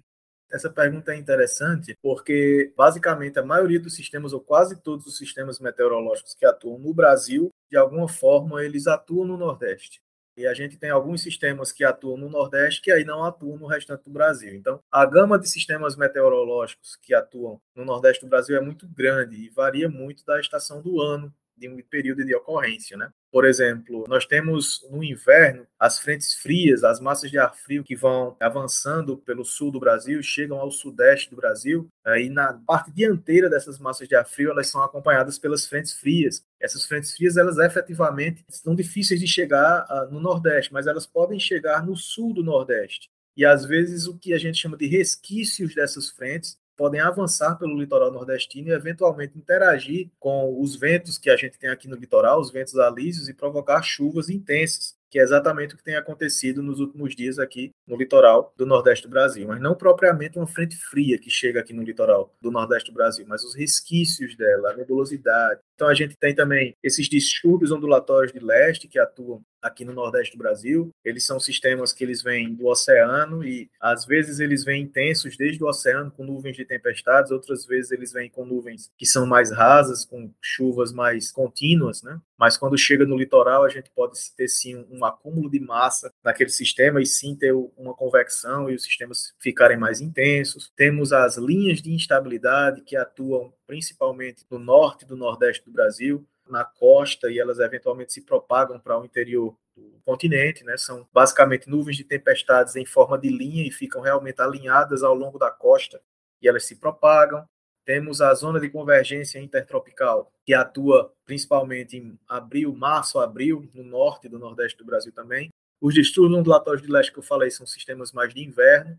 Essa 0.52 0.70
pergunta 0.70 1.12
é 1.12 1.16
interessante 1.16 1.98
porque, 2.00 2.72
basicamente, 2.76 3.38
a 3.38 3.44
maioria 3.44 3.80
dos 3.80 3.94
sistemas, 3.96 4.32
ou 4.32 4.40
quase 4.40 4.80
todos 4.80 5.06
os 5.06 5.16
sistemas 5.16 5.58
meteorológicos 5.58 6.34
que 6.34 6.46
atuam 6.46 6.78
no 6.78 6.94
Brasil, 6.94 7.50
de 7.68 7.76
alguma 7.76 8.06
forma, 8.06 8.62
eles 8.62 8.86
atuam 8.86 9.26
no 9.26 9.36
Nordeste. 9.36 10.00
E 10.36 10.46
a 10.46 10.54
gente 10.54 10.76
tem 10.76 10.90
alguns 10.90 11.22
sistemas 11.22 11.70
que 11.70 11.84
atuam 11.84 12.16
no 12.16 12.28
Nordeste 12.28 12.82
que 12.82 12.90
aí 12.90 13.04
não 13.04 13.24
atuam 13.24 13.56
no 13.56 13.66
restante 13.66 14.04
do 14.04 14.10
Brasil. 14.10 14.54
Então, 14.54 14.80
a 14.90 15.06
gama 15.06 15.38
de 15.38 15.48
sistemas 15.48 15.96
meteorológicos 15.96 16.96
que 16.96 17.14
atuam 17.14 17.60
no 17.74 17.84
Nordeste 17.84 18.24
do 18.24 18.28
Brasil 18.28 18.56
é 18.56 18.60
muito 18.60 18.88
grande 18.88 19.36
e 19.36 19.48
varia 19.50 19.88
muito 19.88 20.24
da 20.24 20.40
estação 20.40 20.82
do 20.82 21.00
ano, 21.00 21.32
de 21.56 21.68
um 21.68 21.80
período 21.88 22.24
de 22.24 22.34
ocorrência, 22.34 22.96
né? 22.96 23.10
Por 23.30 23.44
exemplo, 23.44 24.04
nós 24.08 24.26
temos 24.26 24.84
no 24.90 25.02
inverno 25.04 25.66
as 25.78 25.98
frentes 26.00 26.34
frias, 26.34 26.82
as 26.82 27.00
massas 27.00 27.30
de 27.30 27.38
ar 27.38 27.54
frio 27.54 27.84
que 27.84 27.94
vão 27.94 28.36
avançando 28.40 29.16
pelo 29.18 29.44
sul 29.44 29.70
do 29.70 29.80
Brasil, 29.80 30.22
chegam 30.22 30.58
ao 30.58 30.70
sudeste 30.70 31.30
do 31.30 31.36
Brasil, 31.36 31.88
e 32.16 32.28
na 32.28 32.52
parte 32.66 32.92
dianteira 32.92 33.48
dessas 33.48 33.78
massas 33.78 34.08
de 34.08 34.14
ar 34.14 34.24
frio, 34.24 34.50
elas 34.50 34.68
são 34.68 34.82
acompanhadas 34.82 35.38
pelas 35.38 35.66
frentes 35.66 35.92
frias. 35.92 36.44
Essas 36.64 36.86
frentes 36.86 37.14
frias, 37.14 37.36
elas 37.36 37.58
efetivamente 37.58 38.42
são 38.48 38.74
difíceis 38.74 39.20
de 39.20 39.26
chegar 39.26 39.84
uh, 39.84 40.10
no 40.10 40.18
Nordeste, 40.18 40.72
mas 40.72 40.86
elas 40.86 41.06
podem 41.06 41.38
chegar 41.38 41.84
no 41.84 41.94
sul 41.94 42.32
do 42.32 42.42
Nordeste. 42.42 43.10
E 43.36 43.44
às 43.44 43.64
vezes 43.66 44.06
o 44.06 44.16
que 44.16 44.32
a 44.32 44.38
gente 44.38 44.58
chama 44.58 44.76
de 44.76 44.86
resquícios 44.86 45.74
dessas 45.74 46.08
frentes 46.08 46.56
podem 46.76 47.00
avançar 47.00 47.56
pelo 47.56 47.78
litoral 47.78 48.10
nordestino 48.10 48.68
e 48.68 48.72
eventualmente 48.72 49.38
interagir 49.38 50.10
com 50.18 50.60
os 50.60 50.74
ventos 50.74 51.18
que 51.18 51.30
a 51.30 51.36
gente 51.36 51.58
tem 51.58 51.70
aqui 51.70 51.86
no 51.86 51.96
litoral, 51.96 52.40
os 52.40 52.50
ventos 52.50 52.76
alísios, 52.76 53.28
e 53.28 53.34
provocar 53.34 53.80
chuvas 53.82 54.28
intensas 54.28 54.96
que 55.14 55.20
é 55.20 55.22
exatamente 55.22 55.74
o 55.74 55.78
que 55.78 55.84
tem 55.84 55.94
acontecido 55.94 56.60
nos 56.60 56.80
últimos 56.80 57.14
dias 57.14 57.38
aqui 57.38 57.70
no 57.86 57.96
litoral 57.96 58.52
do 58.56 58.64
Nordeste 58.64 59.06
do 59.06 59.10
Brasil, 59.10 59.46
mas 59.46 59.60
não 59.60 59.74
propriamente 59.74 60.38
uma 60.38 60.46
frente 60.46 60.76
fria 60.76 61.18
que 61.18 61.30
chega 61.30 61.60
aqui 61.60 61.72
no 61.72 61.82
litoral 61.82 62.34
do 62.40 62.50
Nordeste 62.50 62.90
do 62.90 62.94
Brasil, 62.94 63.24
mas 63.28 63.44
os 63.44 63.54
resquícios 63.54 64.36
dela, 64.36 64.72
a 64.72 64.76
nebulosidade. 64.76 65.60
Então 65.74 65.88
a 65.88 65.94
gente 65.94 66.16
tem 66.16 66.34
também 66.34 66.76
esses 66.82 67.08
distúrbios 67.08 67.70
ondulatórios 67.70 68.32
de 68.32 68.38
leste 68.38 68.88
que 68.88 68.98
atuam 68.98 69.42
aqui 69.60 69.84
no 69.84 69.94
Nordeste 69.94 70.36
do 70.36 70.38
Brasil. 70.38 70.90
Eles 71.04 71.24
são 71.24 71.40
sistemas 71.40 71.92
que 71.92 72.04
eles 72.04 72.22
vêm 72.22 72.54
do 72.54 72.66
oceano 72.66 73.42
e 73.42 73.70
às 73.80 74.04
vezes 74.04 74.38
eles 74.38 74.62
vêm 74.62 74.82
intensos 74.82 75.36
desde 75.36 75.64
o 75.64 75.66
oceano 75.66 76.10
com 76.10 76.24
nuvens 76.24 76.54
de 76.54 76.64
tempestades, 76.64 77.32
outras 77.32 77.64
vezes 77.64 77.90
eles 77.90 78.12
vêm 78.12 78.28
com 78.28 78.44
nuvens 78.44 78.90
que 78.96 79.06
são 79.06 79.26
mais 79.26 79.50
rasas, 79.50 80.04
com 80.04 80.30
chuvas 80.40 80.92
mais 80.92 81.32
contínuas, 81.32 82.02
né? 82.02 82.20
Mas 82.38 82.56
quando 82.56 82.76
chega 82.76 83.06
no 83.06 83.16
litoral, 83.16 83.64
a 83.64 83.68
gente 83.68 83.90
pode 83.94 84.18
ter 84.36 84.48
sim 84.48 84.84
um 84.90 85.04
acúmulo 85.04 85.50
de 85.50 85.60
massa 85.60 86.12
naquele 86.22 86.50
sistema 86.50 87.00
e 87.00 87.06
sim 87.06 87.34
ter 87.34 87.54
uma 87.76 87.94
convecção 87.94 88.70
e 88.70 88.74
os 88.74 88.82
sistemas 88.82 89.34
ficarem 89.38 89.76
mais 89.76 90.00
intensos. 90.00 90.72
Temos 90.76 91.12
as 91.12 91.36
linhas 91.36 91.80
de 91.80 91.92
instabilidade 91.92 92.82
que 92.82 92.96
atuam 92.96 93.52
principalmente 93.66 94.44
no 94.50 94.58
norte 94.58 95.04
e 95.04 95.08
do 95.08 95.16
nordeste 95.16 95.64
do 95.64 95.72
Brasil, 95.72 96.26
na 96.48 96.64
costa, 96.64 97.30
e 97.30 97.38
elas 97.38 97.58
eventualmente 97.58 98.12
se 98.12 98.22
propagam 98.22 98.78
para 98.78 98.98
o 98.98 99.04
interior 99.04 99.56
do 99.76 100.00
continente, 100.04 100.62
né? 100.64 100.76
São 100.76 101.06
basicamente 101.12 101.68
nuvens 101.68 101.96
de 101.96 102.04
tempestades 102.04 102.76
em 102.76 102.84
forma 102.84 103.18
de 103.18 103.28
linha 103.28 103.66
e 103.66 103.70
ficam 103.70 104.00
realmente 104.00 104.40
alinhadas 104.40 105.02
ao 105.02 105.14
longo 105.14 105.38
da 105.38 105.50
costa 105.50 106.00
e 106.40 106.48
elas 106.48 106.64
se 106.64 106.76
propagam. 106.76 107.46
Temos 107.84 108.22
a 108.22 108.32
zona 108.34 108.58
de 108.58 108.70
convergência 108.70 109.38
intertropical, 109.38 110.32
que 110.44 110.54
atua 110.54 111.12
principalmente 111.24 111.98
em 111.98 112.18
abril, 112.26 112.74
março, 112.74 113.18
abril, 113.18 113.68
no 113.74 113.84
norte 113.84 114.28
do 114.28 114.38
nordeste 114.38 114.78
do 114.78 114.84
Brasil 114.84 115.12
também. 115.12 115.50
Os 115.84 115.92
distúrbios 115.92 116.40
ondulatórios 116.40 116.80
de 116.80 116.90
leste 116.90 117.12
que 117.12 117.18
eu 117.18 117.22
falei 117.22 117.50
são 117.50 117.66
sistemas 117.66 118.10
mais 118.10 118.32
de 118.32 118.42
inverno. 118.42 118.98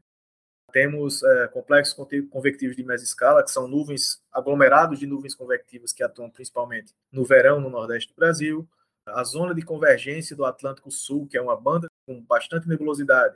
Temos 0.72 1.24
é, 1.24 1.48
complexos 1.48 1.96
convectivos 2.30 2.76
de 2.76 2.84
média 2.84 3.04
escala, 3.04 3.44
que 3.44 3.50
são 3.50 3.68
nuvens, 3.68 4.22
aglomerados 4.32 5.00
de 5.00 5.08
nuvens 5.08 5.34
convectivas 5.34 5.92
que 5.92 6.04
atuam 6.04 6.30
principalmente 6.30 6.94
no 7.12 7.26
verão 7.26 7.60
no 7.60 7.72
Nordeste 7.72 8.14
do 8.14 8.16
Brasil. 8.16 8.70
A 9.04 9.24
zona 9.24 9.56
de 9.56 9.64
convergência 9.64 10.36
do 10.36 10.46
Atlântico 10.46 10.92
Sul, 10.92 11.26
que 11.26 11.36
é 11.36 11.42
uma 11.42 11.60
banda 11.60 11.88
com 12.06 12.22
bastante 12.22 12.68
nebulosidade, 12.68 13.36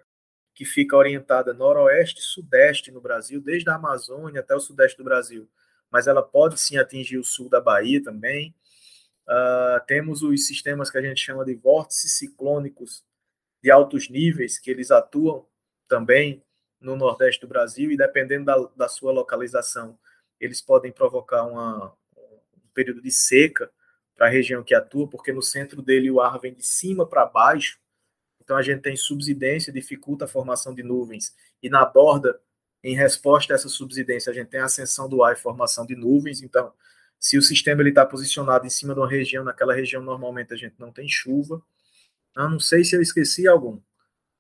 que 0.54 0.64
fica 0.64 0.96
orientada 0.96 1.52
noroeste 1.52 2.20
e 2.20 2.24
sudeste 2.24 2.92
no 2.92 3.02
Brasil, 3.02 3.42
desde 3.42 3.68
a 3.72 3.78
Amazônia 3.78 4.42
até 4.42 4.54
o 4.54 4.60
sudeste 4.60 4.96
do 4.96 5.04
Brasil, 5.04 5.50
mas 5.90 6.06
ela 6.06 6.22
pode 6.22 6.62
sim 6.62 6.78
atingir 6.78 7.18
o 7.18 7.24
sul 7.24 7.50
da 7.50 7.60
Bahia 7.60 8.00
também. 8.04 8.54
Uh, 9.28 9.84
temos 9.88 10.22
os 10.22 10.46
sistemas 10.46 10.92
que 10.92 11.00
a 11.00 11.02
gente 11.02 11.20
chama 11.20 11.44
de 11.44 11.56
vórtices 11.56 12.12
ciclônicos 12.12 13.04
de 13.62 13.72
altos 13.72 14.10
níveis, 14.10 14.58
que 14.58 14.72
eles 14.72 14.92
atuam 14.92 15.46
também 15.88 16.44
no 16.80 16.96
nordeste 16.96 17.42
do 17.42 17.48
Brasil, 17.48 17.92
e 17.92 17.98
dependendo 17.98 18.46
da, 18.46 18.58
da 18.76 18.88
sua 18.88 19.12
localização, 19.12 19.98
eles 20.40 20.62
podem 20.62 20.92
provocar 20.92 21.44
uma, 21.44 21.94
um 22.16 22.70
período 22.74 23.02
de 23.02 23.12
seca 23.12 23.70
para 24.16 24.28
a 24.28 24.30
região 24.30 24.64
que 24.64 24.74
atua, 24.74 25.08
porque 25.08 25.32
no 25.32 25.42
centro 25.42 25.82
dele 25.82 26.10
o 26.10 26.22
ar 26.22 26.40
vem 26.40 26.54
de 26.54 26.66
cima 26.66 27.06
para 27.06 27.26
baixo, 27.26 27.80
então 28.42 28.56
a 28.56 28.62
gente 28.62 28.82
tem 28.82 28.96
subsidência, 28.96 29.74
dificulta 29.74 30.26
a 30.26 30.28
formação 30.28 30.74
de 30.74 30.84
nuvens, 30.84 31.36
e 31.62 31.70
na 31.70 31.86
borda, 31.86 32.40
em 32.84 32.96
resposta 32.96 33.54
a 33.54 33.56
essa 33.56 33.68
subsidência, 33.68 34.32
a 34.32 34.34
gente 34.34 34.48
tem 34.48 34.60
a 34.60 34.66
ascensão 34.66 35.10
do 35.10 35.24
ar 35.24 35.34
e 35.34 35.40
formação 35.40 35.86
de 35.86 35.96
nuvens. 35.96 36.42
Então, 36.42 36.74
se 37.20 37.38
o 37.38 37.42
sistema 37.42 37.88
está 37.88 38.06
posicionado 38.06 38.66
em 38.66 38.70
cima 38.70 38.94
de 38.94 39.02
uma 39.02 39.10
região, 39.10 39.44
naquela 39.44 39.74
região 39.74 40.02
normalmente 40.02 40.54
a 40.54 40.58
gente 40.58 40.76
não 40.80 40.92
tem 40.92 41.08
chuva. 41.08 41.62
Eu 42.40 42.50
não 42.50 42.60
sei 42.60 42.84
se 42.86 42.96
eu 42.96 43.02
esqueci 43.02 43.48
algum. 43.48 43.80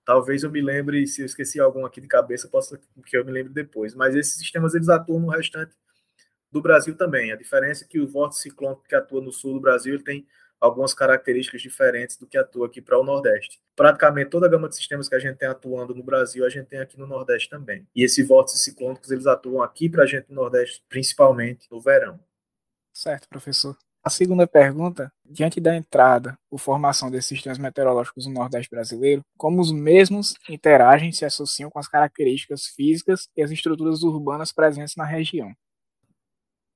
Talvez 0.05 0.43
eu 0.43 0.49
me 0.49 0.61
lembre, 0.61 1.05
se 1.05 1.21
eu 1.21 1.25
esqueci 1.25 1.59
algum 1.59 1.85
aqui 1.85 1.99
de 1.99 2.07
cabeça, 2.07 2.47
possa 2.47 2.79
que 3.05 3.17
eu 3.17 3.25
me 3.25 3.31
lembre 3.31 3.53
depois. 3.53 3.93
Mas 3.93 4.15
esses 4.15 4.37
sistemas 4.37 4.73
eles 4.73 4.87
atuam 4.87 5.19
no 5.19 5.29
restante 5.29 5.75
do 6.49 6.61
Brasil 6.61 6.95
também. 6.95 7.31
A 7.31 7.35
diferença 7.35 7.83
é 7.83 7.87
que 7.87 7.99
o 7.99 8.07
vórtice 8.07 8.43
ciclônico 8.43 8.83
que 8.87 8.95
atua 8.95 9.21
no 9.21 9.31
sul 9.31 9.53
do 9.53 9.59
Brasil 9.59 9.93
ele 9.93 10.03
tem 10.03 10.25
algumas 10.59 10.93
características 10.93 11.61
diferentes 11.61 12.17
do 12.17 12.25
que 12.25 12.37
atua 12.37 12.67
aqui 12.67 12.81
para 12.81 12.97
o 12.97 13.03
Nordeste. 13.03 13.61
Praticamente 13.75 14.29
toda 14.29 14.45
a 14.45 14.49
gama 14.49 14.67
de 14.67 14.75
sistemas 14.75 15.07
que 15.07 15.15
a 15.15 15.19
gente 15.19 15.37
tem 15.37 15.47
atuando 15.47 15.93
no 15.93 16.03
Brasil, 16.03 16.45
a 16.45 16.49
gente 16.49 16.67
tem 16.67 16.79
aqui 16.79 16.97
no 16.97 17.05
Nordeste 17.05 17.49
também. 17.49 17.87
E 17.93 18.03
esses 18.03 18.25
vórtices 18.25 18.63
ciclônicos, 18.63 19.11
eles 19.11 19.27
atuam 19.27 19.61
aqui 19.61 19.89
para 19.89 20.03
a 20.03 20.07
gente 20.07 20.29
no 20.29 20.35
Nordeste, 20.35 20.83
principalmente 20.89 21.67
no 21.69 21.79
verão. 21.81 22.19
Certo, 22.93 23.27
professor. 23.29 23.77
A 24.01 24.09
segunda 24.09 24.47
pergunta, 24.47 25.11
diante 25.25 25.59
da 25.59 25.75
entrada 25.75 26.37
ou 26.49 26.57
formação 26.57 27.11
desses 27.11 27.27
sistemas 27.27 27.57
meteorológicos 27.57 28.25
no 28.25 28.33
Nordeste 28.33 28.69
brasileiro, 28.69 29.21
como 29.37 29.59
os 29.59 29.71
mesmos 29.71 30.35
interagem 30.47 31.09
e 31.09 31.13
se 31.13 31.25
associam 31.25 31.69
com 31.69 31.79
as 31.79 31.87
características 31.87 32.67
físicas 32.67 33.27
e 33.35 33.43
as 33.43 33.51
estruturas 33.51 34.01
urbanas 34.01 34.53
presentes 34.53 34.95
na 34.95 35.03
região? 35.03 35.53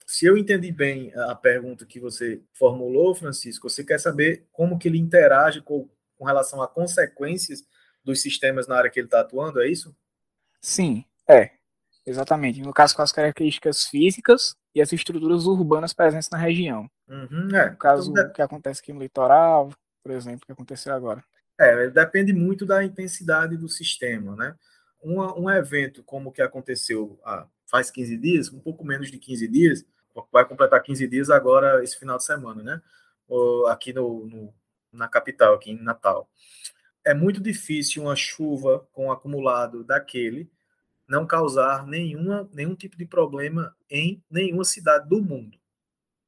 Se 0.06 0.26
eu 0.26 0.38
entendi 0.38 0.70
bem 0.72 1.14
a 1.16 1.34
pergunta 1.34 1.86
que 1.86 2.00
você 2.00 2.42
formulou, 2.54 3.16
Francisco, 3.16 3.70
você 3.70 3.86
quer 3.86 4.00
saber 4.00 4.46
como 4.52 4.78
que 4.78 4.90
ele 4.90 4.98
interage 4.98 5.62
com, 5.62 5.90
com 6.18 6.26
relação 6.26 6.62
a 6.62 6.68
consequências 6.68 7.64
dos 8.04 8.22
sistemas 8.22 8.68
na 8.68 8.78
área 8.78 8.90
que 8.90 9.00
ele 9.00 9.08
está 9.08 9.22
atuando, 9.22 9.62
é 9.62 9.68
isso? 9.70 9.96
Sim, 10.62 11.06
é. 11.28 11.52
Exatamente. 12.06 12.62
No 12.62 12.74
caso, 12.74 12.94
com 12.96 13.02
as 13.02 13.14
características 13.14 13.88
físicas 13.88 14.56
e 14.76 14.82
as 14.82 14.92
estruturas 14.92 15.46
urbanas 15.46 15.94
presentes 15.94 16.30
na 16.30 16.38
região. 16.38 16.90
Uhum, 17.14 17.56
é. 17.56 17.70
No 17.70 17.78
caso, 17.78 18.12
então, 18.12 18.34
que 18.34 18.42
acontece 18.42 18.82
aqui 18.82 18.92
no 18.92 19.00
litoral, 19.00 19.70
por 20.02 20.12
exemplo, 20.12 20.46
que 20.46 20.52
aconteceu 20.52 20.94
agora. 20.94 21.24
É, 21.60 21.88
depende 21.90 22.34
muito 22.34 22.66
da 22.66 22.84
intensidade 22.84 23.56
do 23.56 23.70
sistema, 23.70 24.36
né? 24.36 24.56
Um, 25.04 25.22
um 25.44 25.50
evento 25.50 26.02
como 26.04 26.30
o 26.30 26.34
que 26.34 26.42
aconteceu 26.42 27.20
há, 27.24 27.46
faz 27.68 27.92
15 27.92 28.18
dias, 28.18 28.52
um 28.52 28.60
pouco 28.60 28.84
menos 28.84 29.12
de 29.12 29.20
15 29.20 29.48
dias, 29.48 29.86
vai 30.32 30.44
completar 30.46 30.82
15 30.82 31.08
dias 31.08 31.30
agora, 31.30 31.84
esse 31.84 32.00
final 32.00 32.18
de 32.18 32.24
semana, 32.24 32.64
né? 32.64 32.82
Aqui 33.68 33.94
no, 33.94 34.26
no, 34.26 34.54
na 34.92 35.08
capital, 35.08 35.54
aqui 35.54 35.72
em 35.72 35.82
Natal. 35.82 36.28
É 37.06 37.14
muito 37.14 37.40
difícil 37.42 38.04
uma 38.04 38.16
chuva 38.16 38.88
com 38.92 39.12
acumulado 39.12 39.84
daquele 39.84 40.50
não 41.08 41.28
causar 41.28 41.86
nenhuma, 41.86 42.50
nenhum 42.54 42.76
tipo 42.76 42.98
de 42.98 43.06
problema 43.06 43.76
em 43.90 44.24
nenhuma 44.30 44.64
cidade 44.64 45.08
do 45.08 45.22
mundo, 45.22 45.60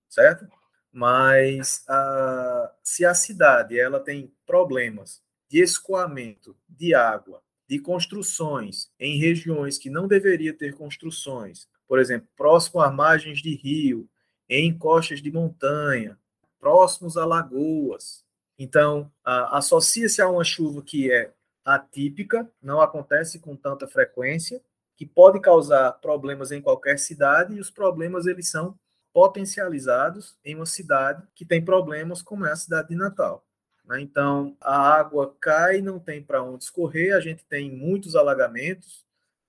certo? 0.10 0.48
Mas 0.96 1.84
a, 1.90 2.72
se 2.82 3.04
a 3.04 3.14
cidade 3.14 3.78
ela 3.78 4.00
tem 4.00 4.32
problemas 4.48 5.22
de 5.50 5.62
escoamento 5.62 6.56
de 6.70 6.96
água, 6.96 7.44
de 7.68 7.80
construções 7.80 8.90
em 8.98 9.20
regiões 9.20 9.78
que 9.78 9.90
não 9.90 10.08
deveria 10.08 10.54
ter 10.54 10.74
construções, 10.74 11.68
por 11.86 12.00
exemplo, 12.00 12.30
próximo 12.38 12.80
a 12.80 12.90
margens 12.90 13.40
de 13.40 13.54
rio, 13.54 14.08
em 14.48 14.74
costas 14.78 15.22
de 15.22 15.30
montanha, 15.30 16.18
próximos 16.62 17.18
a 17.18 17.26
lagoas. 17.26 18.24
Então, 18.58 19.12
associa-se 19.26 20.22
a 20.22 20.30
uma 20.30 20.46
chuva 20.46 20.82
que 20.82 21.12
é 21.12 21.34
atípica, 21.66 22.50
não 22.64 22.80
acontece 22.80 23.38
com 23.40 23.54
tanta 23.54 23.86
frequência, 23.86 24.62
que 24.96 25.06
pode 25.06 25.42
causar 25.42 25.92
problemas 26.00 26.54
em 26.54 26.62
qualquer 26.62 26.98
cidade 26.98 27.56
e 27.56 27.60
os 27.60 27.70
problemas 27.70 28.28
eles 28.28 28.48
são 28.48 28.80
potencializados 29.16 30.38
em 30.44 30.56
uma 30.56 30.66
cidade 30.66 31.26
que 31.34 31.46
tem 31.46 31.64
problemas 31.64 32.22
como 32.22 32.46
é 32.46 32.52
a 32.52 32.56
cidade 32.58 32.90
de 32.90 32.96
Natal. 32.98 33.48
Né? 33.86 34.02
Então, 34.02 34.58
a 34.60 34.78
água 34.78 35.34
cai, 35.40 35.82
não 35.82 35.98
tem 35.98 36.22
para 36.22 36.44
onde 36.44 36.66
escorrer, 36.66 37.16
a 37.16 37.22
gente 37.22 37.46
tem 37.46 37.72
muitos 37.72 38.14
alagamentos, 38.14 39.06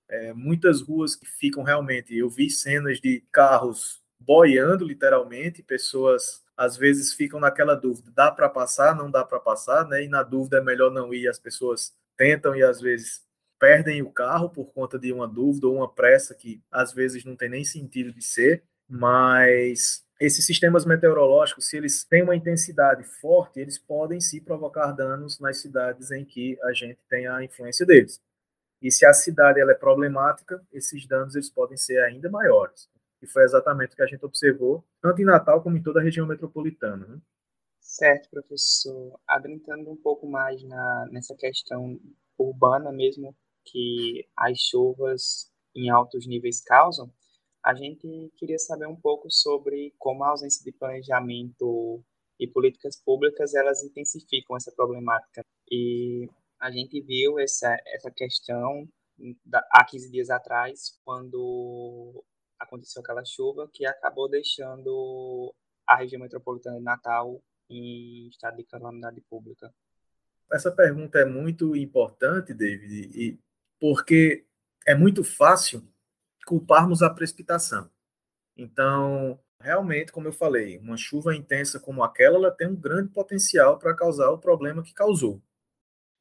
é, 0.07 0.31
muitas 0.31 0.79
ruas 0.79 1.17
que 1.17 1.25
ficam 1.25 1.63
realmente. 1.63 2.15
Eu 2.15 2.29
vi 2.29 2.49
cenas 2.49 3.01
de 3.01 3.25
carros 3.29 4.01
boiando, 4.17 4.85
literalmente, 4.85 5.61
pessoas 5.61 6.41
às 6.55 6.77
vezes 6.77 7.11
ficam 7.11 7.37
naquela 7.37 7.75
dúvida: 7.75 8.09
dá 8.15 8.31
para 8.31 8.47
passar, 8.47 8.95
não 8.95 9.11
dá 9.11 9.25
para 9.25 9.37
passar, 9.37 9.85
né? 9.85 10.01
E 10.01 10.07
na 10.07 10.23
dúvida 10.23 10.59
é 10.59 10.61
melhor 10.61 10.93
não 10.93 11.13
ir. 11.13 11.27
As 11.27 11.39
pessoas 11.39 11.93
tentam 12.15 12.55
e 12.55 12.63
às 12.63 12.79
vezes 12.79 13.21
perdem 13.59 14.01
o 14.01 14.09
carro 14.09 14.49
por 14.49 14.71
conta 14.71 14.97
de 14.97 15.11
uma 15.11 15.27
dúvida 15.27 15.67
ou 15.67 15.75
uma 15.75 15.93
pressa 15.93 16.33
que 16.33 16.61
às 16.71 16.93
vezes 16.93 17.25
não 17.25 17.35
tem 17.35 17.49
nem 17.49 17.65
sentido 17.65 18.13
de 18.13 18.21
ser, 18.21 18.63
mas 18.89 20.05
esses 20.19 20.45
sistemas 20.45 20.85
meteorológicos, 20.85 21.67
se 21.67 21.77
eles 21.77 22.03
têm 22.03 22.23
uma 22.23 22.35
intensidade 22.35 23.03
forte, 23.03 23.59
eles 23.59 23.77
podem 23.77 24.19
sim 24.19 24.41
provocar 24.41 24.91
danos 24.91 25.39
nas 25.39 25.57
cidades 25.61 26.11
em 26.11 26.25
que 26.25 26.57
a 26.63 26.73
gente 26.73 26.99
tem 27.09 27.27
a 27.27 27.43
influência 27.43 27.85
deles. 27.85 28.21
E 28.81 28.91
se 28.91 29.05
a 29.05 29.13
cidade 29.13 29.59
ela 29.59 29.71
é 29.71 29.75
problemática, 29.75 30.63
esses 30.71 31.05
danos 31.07 31.35
eles 31.35 31.49
podem 31.49 31.77
ser 31.77 31.99
ainda 32.03 32.29
maiores. 32.29 32.89
E 33.21 33.27
foi 33.27 33.43
exatamente 33.43 33.93
o 33.93 33.95
que 33.95 34.03
a 34.03 34.07
gente 34.07 34.23
observou, 34.25 34.83
tanto 35.01 35.21
em 35.21 35.25
Natal 35.25 35.61
como 35.61 35.77
em 35.77 35.81
toda 35.81 35.99
a 35.99 36.03
região 36.03 36.27
metropolitana. 36.27 37.05
Né? 37.05 37.17
Certo, 37.79 38.29
professor. 38.29 39.19
Adentrando 39.27 39.89
um 39.89 39.95
pouco 39.95 40.27
mais 40.27 40.63
na, 40.63 41.07
nessa 41.11 41.35
questão 41.35 41.99
urbana 42.37 42.91
mesmo, 42.91 43.35
que 43.65 44.27
as 44.35 44.59
chuvas 44.59 45.51
em 45.75 45.89
altos 45.89 46.27
níveis 46.27 46.61
causam, 46.61 47.11
a 47.67 47.73
gente 47.73 48.31
queria 48.37 48.57
saber 48.57 48.87
um 48.87 48.95
pouco 48.95 49.29
sobre 49.29 49.93
como 49.99 50.23
a 50.23 50.29
ausência 50.29 50.63
de 50.63 50.71
planejamento 50.71 52.01
e 52.39 52.47
políticas 52.47 52.95
públicas 52.95 53.53
elas 53.53 53.83
intensificam 53.83 54.55
essa 54.55 54.71
problemática. 54.71 55.45
E 55.69 56.29
a 56.61 56.71
gente 56.71 57.01
viu 57.01 57.37
essa, 57.37 57.75
essa 57.87 58.09
questão 58.09 58.87
da, 59.45 59.61
há 59.73 59.83
15 59.83 60.09
dias 60.09 60.29
atrás, 60.29 60.97
quando 61.03 62.23
aconteceu 62.57 63.01
aquela 63.01 63.25
chuva 63.25 63.69
que 63.73 63.85
acabou 63.85 64.29
deixando 64.29 65.53
a 65.85 65.97
região 65.97 66.21
metropolitana 66.21 66.77
de 66.77 66.83
Natal 66.83 67.43
em 67.69 68.29
estado 68.29 68.55
de 68.55 68.63
calamidade 68.63 69.19
pública. 69.29 69.73
Essa 70.49 70.71
pergunta 70.71 71.19
é 71.19 71.25
muito 71.25 71.75
importante, 71.75 72.53
David, 72.53 73.11
e 73.13 73.37
porque 73.77 74.45
é 74.87 74.95
muito 74.95 75.21
fácil 75.21 75.85
culparmos 76.47 77.03
a 77.03 77.09
precipitação. 77.09 77.89
Então, 78.55 79.39
realmente, 79.61 80.11
como 80.11 80.27
eu 80.27 80.33
falei, 80.33 80.77
uma 80.79 80.97
chuva 80.97 81.35
intensa 81.35 81.79
como 81.79 82.03
aquela, 82.03 82.37
ela 82.37 82.51
tem 82.51 82.67
um 82.67 82.75
grande 82.75 83.11
potencial 83.11 83.77
para 83.77 83.95
causar 83.95 84.31
o 84.31 84.39
problema 84.39 84.81
que 84.81 84.93
causou 84.93 85.41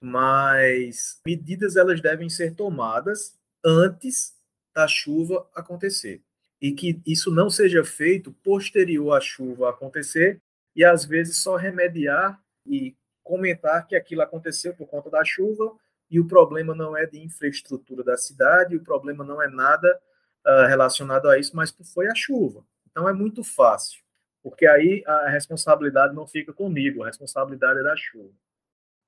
mas 0.00 1.21
medidas 1.26 1.76
elas 1.76 2.00
devem 2.00 2.28
ser 2.28 2.54
tomadas 2.54 3.37
antes 3.64 4.37
da 4.75 4.87
chuva 4.87 5.49
acontecer 5.54 6.23
e 6.61 6.73
que 6.73 7.00
isso 7.06 7.30
não 7.30 7.50
seja 7.50 7.85
feito 7.85 8.33
posterior 8.33 9.16
à 9.16 9.21
chuva 9.21 9.71
acontecer 9.71 10.40
e 10.75 10.85
às 10.85 11.04
vezes 11.04 11.38
só 11.38 11.56
remediar 11.56 12.40
e 12.66 12.95
comentar 13.23 13.87
que 13.87 13.97
aquilo 13.97 14.23
aconteceu 14.23 14.75
por 14.75 14.87
conta 14.87 15.11
da 15.11 15.25
chuva 15.25 15.75
e 16.11 16.21
o 16.21 16.26
problema 16.26 16.75
não 16.75 16.97
é 16.97 17.04
de 17.06 17.18
infraestrutura 17.18 18.04
da 18.04 18.16
cidade, 18.16 18.76
o 18.76 18.85
problema 18.85 19.25
não 19.25 19.42
é 19.42 19.49
nada 19.49 20.00
uh, 20.47 20.67
relacionado 20.69 21.29
a 21.29 21.38
isso, 21.38 21.55
mas 21.57 21.75
foi 21.93 22.07
a 22.09 22.15
chuva. 22.15 22.65
Então 22.91 23.09
é 23.09 23.12
muito 23.12 23.45
fácil, 23.45 24.00
porque 24.43 24.67
aí 24.67 25.03
a 25.07 25.29
responsabilidade 25.29 26.15
não 26.15 26.26
fica 26.26 26.53
comigo, 26.53 27.03
a 27.03 27.07
responsabilidade 27.07 27.81
é 27.81 27.83
da 27.83 27.97
chuva. 27.97 28.33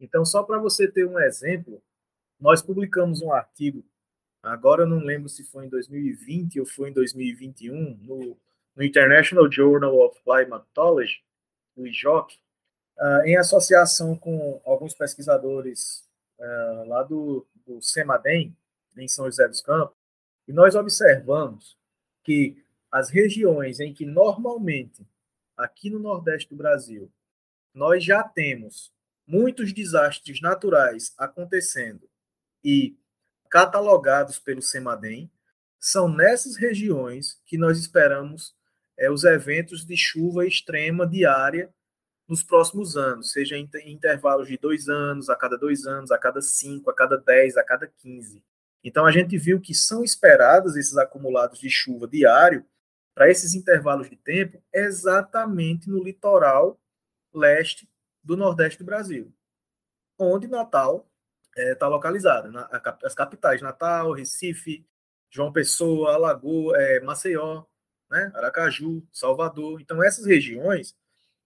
Então, 0.01 0.25
só 0.25 0.43
para 0.43 0.59
você 0.59 0.87
ter 0.87 1.07
um 1.07 1.19
exemplo, 1.19 1.83
nós 2.39 2.63
publicamos 2.63 3.21
um 3.21 3.33
artigo 3.33 3.85
agora 4.43 4.83
eu 4.83 4.87
não 4.87 4.99
lembro 4.99 5.29
se 5.29 5.45
foi 5.45 5.67
em 5.67 5.69
2020 5.69 6.61
ou 6.61 6.67
foi 6.67 6.91
em 6.91 6.93
2021, 6.93 7.99
no, 8.03 8.37
no 8.75 8.83
International 8.85 9.51
Journal 9.51 9.95
of 10.01 10.19
Climatology, 10.23 11.23
o 11.77 11.87
IJOC, 11.87 12.35
uh, 12.99 13.23
em 13.25 13.37
associação 13.37 14.17
com 14.17 14.61
alguns 14.65 14.95
pesquisadores 14.95 16.05
uh, 16.39 16.89
lá 16.89 17.03
do, 17.03 17.47
do 17.67 17.79
em 18.97 19.09
São 19.09 19.27
José 19.27 19.47
dos 19.47 19.61
Campos, 19.61 19.97
e 20.49 20.53
nós 20.53 20.75
observamos 20.75 21.77
que 22.25 22.57
as 22.91 23.11
regiões 23.11 23.81
em 23.81 23.93
que 23.93 24.07
normalmente, 24.07 25.07
aqui 25.55 25.91
no 25.91 25.99
Nordeste 25.99 26.49
do 26.49 26.57
Brasil, 26.57 27.13
nós 27.75 28.03
já 28.03 28.23
temos 28.23 28.91
muitos 29.27 29.75
desastres 29.75 30.41
naturais 30.41 31.13
acontecendo 31.19 32.09
e 32.65 32.97
catalogados 33.51 34.39
pelo 34.39 34.63
CEMADEM, 34.63 35.31
são 35.79 36.09
nessas 36.09 36.57
regiões 36.57 37.41
que 37.45 37.59
nós 37.59 37.79
esperamos 37.79 38.57
é, 38.97 39.11
os 39.11 39.25
eventos 39.25 39.85
de 39.85 39.97
chuva 39.97 40.47
extrema 40.47 41.07
diária 41.07 41.73
nos 42.27 42.43
próximos 42.43 42.97
anos, 42.97 43.33
seja 43.33 43.57
em 43.57 43.69
intervalos 43.87 44.49
de 44.49 44.59
dois 44.59 44.89
anos, 44.89 45.29
a 45.29 45.37
cada 45.37 45.57
dois 45.57 45.87
anos, 45.87 46.11
a 46.11 46.19
cada 46.19 46.41
cinco, 46.41 46.91
a 46.91 46.95
cada 46.95 47.17
dez, 47.17 47.57
a 47.57 47.63
cada 47.63 47.87
quinze. 47.87 48.43
Então 48.89 49.05
a 49.05 49.13
gente 49.13 49.37
viu 49.37 49.61
que 49.61 49.75
são 49.75 50.03
esperados 50.03 50.75
esses 50.75 50.97
acumulados 50.97 51.61
de 51.61 51.69
chuva 51.69 52.09
diário 52.09 52.65
para 53.15 53.31
esses 53.31 53.53
intervalos 53.53 54.09
de 54.09 54.17
tempo 54.17 54.65
exatamente 54.73 55.91
no 55.91 56.03
litoral 56.03 56.81
leste 57.35 57.87
do 58.25 58.35
Nordeste 58.35 58.79
do 58.79 58.87
Brasil, 58.87 59.31
onde 60.19 60.49
Natal 60.49 61.07
está 61.51 61.63
é, 61.63 61.75
tá 61.75 61.87
localizada, 61.87 62.51
na, 62.51 62.67
as 63.05 63.15
capitais 63.15 63.61
Natal, 63.61 64.11
Recife, 64.13 64.87
João 65.29 65.53
Pessoa, 65.53 66.15
Alagoas, 66.15 66.81
é, 66.81 67.01
Maceió, 67.01 67.65
né, 68.11 68.33
Aracaju, 68.35 69.07
Salvador. 69.13 69.83
Então 69.83 70.03
essas 70.03 70.25
regiões, 70.25 70.97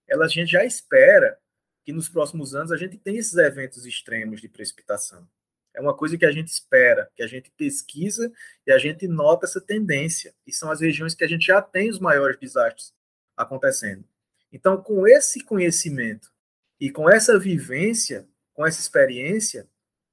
elas 0.07 0.31
a 0.31 0.35
gente 0.35 0.53
já 0.53 0.65
espera 0.65 1.37
que 1.85 1.93
nos 1.93 2.09
próximos 2.09 2.55
anos 2.55 2.71
a 2.71 2.77
gente 2.77 2.97
tenha 2.99 3.19
esses 3.19 3.35
eventos 3.35 3.85
extremos 3.85 4.41
de 4.41 4.49
precipitação. 4.49 5.27
É 5.75 5.81
uma 5.81 5.97
coisa 5.97 6.19
que 6.19 6.27
a 6.27 6.31
gente 6.31 6.49
espera, 6.49 7.11
que 7.15 7.23
a 7.23 7.27
gente 7.27 7.51
pesquisa 7.57 8.31
e 8.67 8.73
a 8.73 8.79
gente 8.79 9.09
nota 9.09 9.47
essa 9.47 9.61
tendência. 9.61 10.35
E 10.47 10.53
são 10.53 10.71
as 10.71 10.81
regiões 10.81 11.15
que 11.15 11.25
a 11.25 11.29
gente 11.29 11.47
já 11.47 11.63
tem 11.63 11.89
os 11.89 11.99
maiores 11.99 12.39
desastres 12.39 12.93
acontecendo. 13.37 14.05
Então, 14.53 14.77
com 14.83 15.07
esse 15.07 15.43
conhecimento 15.45 16.31
e 16.79 16.91
com 16.91 17.09
essa 17.09 17.39
vivência, 17.39 18.29
com 18.53 18.67
essa 18.67 18.81
experiência, 18.81 19.67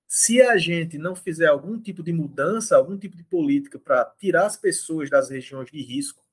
se 0.07 0.41
a 0.41 0.57
gente 0.57 0.97
não 0.97 1.15
fizer 1.15 1.47
algum 1.47 1.79
tipo 1.79 2.01
de 2.01 2.11
mudança, 2.13 2.75
algum 2.75 2.97
tipo 2.97 3.15
de 3.15 3.23
política 3.23 3.77
para 3.77 4.05
tirar 4.17 4.45
as 4.45 4.57
pessoas 4.57 5.09
das 5.09 5.29
regiões 5.29 5.69
de 5.69 5.81
risco, 5.81 6.25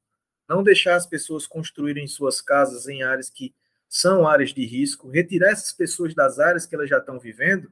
não 0.49 0.63
deixar 0.63 0.95
as 0.95 1.07
pessoas 1.07 1.47
construírem 1.47 2.07
suas 2.07 2.41
casas 2.41 2.87
em 2.87 3.03
áreas 3.03 3.29
que 3.29 3.55
são 3.89 4.27
áreas 4.27 4.51
de 4.55 4.65
risco, 4.65 5.11
retirar 5.11 5.51
essas 5.51 5.73
pessoas 5.73 6.15
das 6.15 6.39
áreas 6.39 6.65
que 6.65 6.75
elas 6.75 6.89
já 6.89 6.99
estão 6.99 7.19
vivendo, 7.19 7.71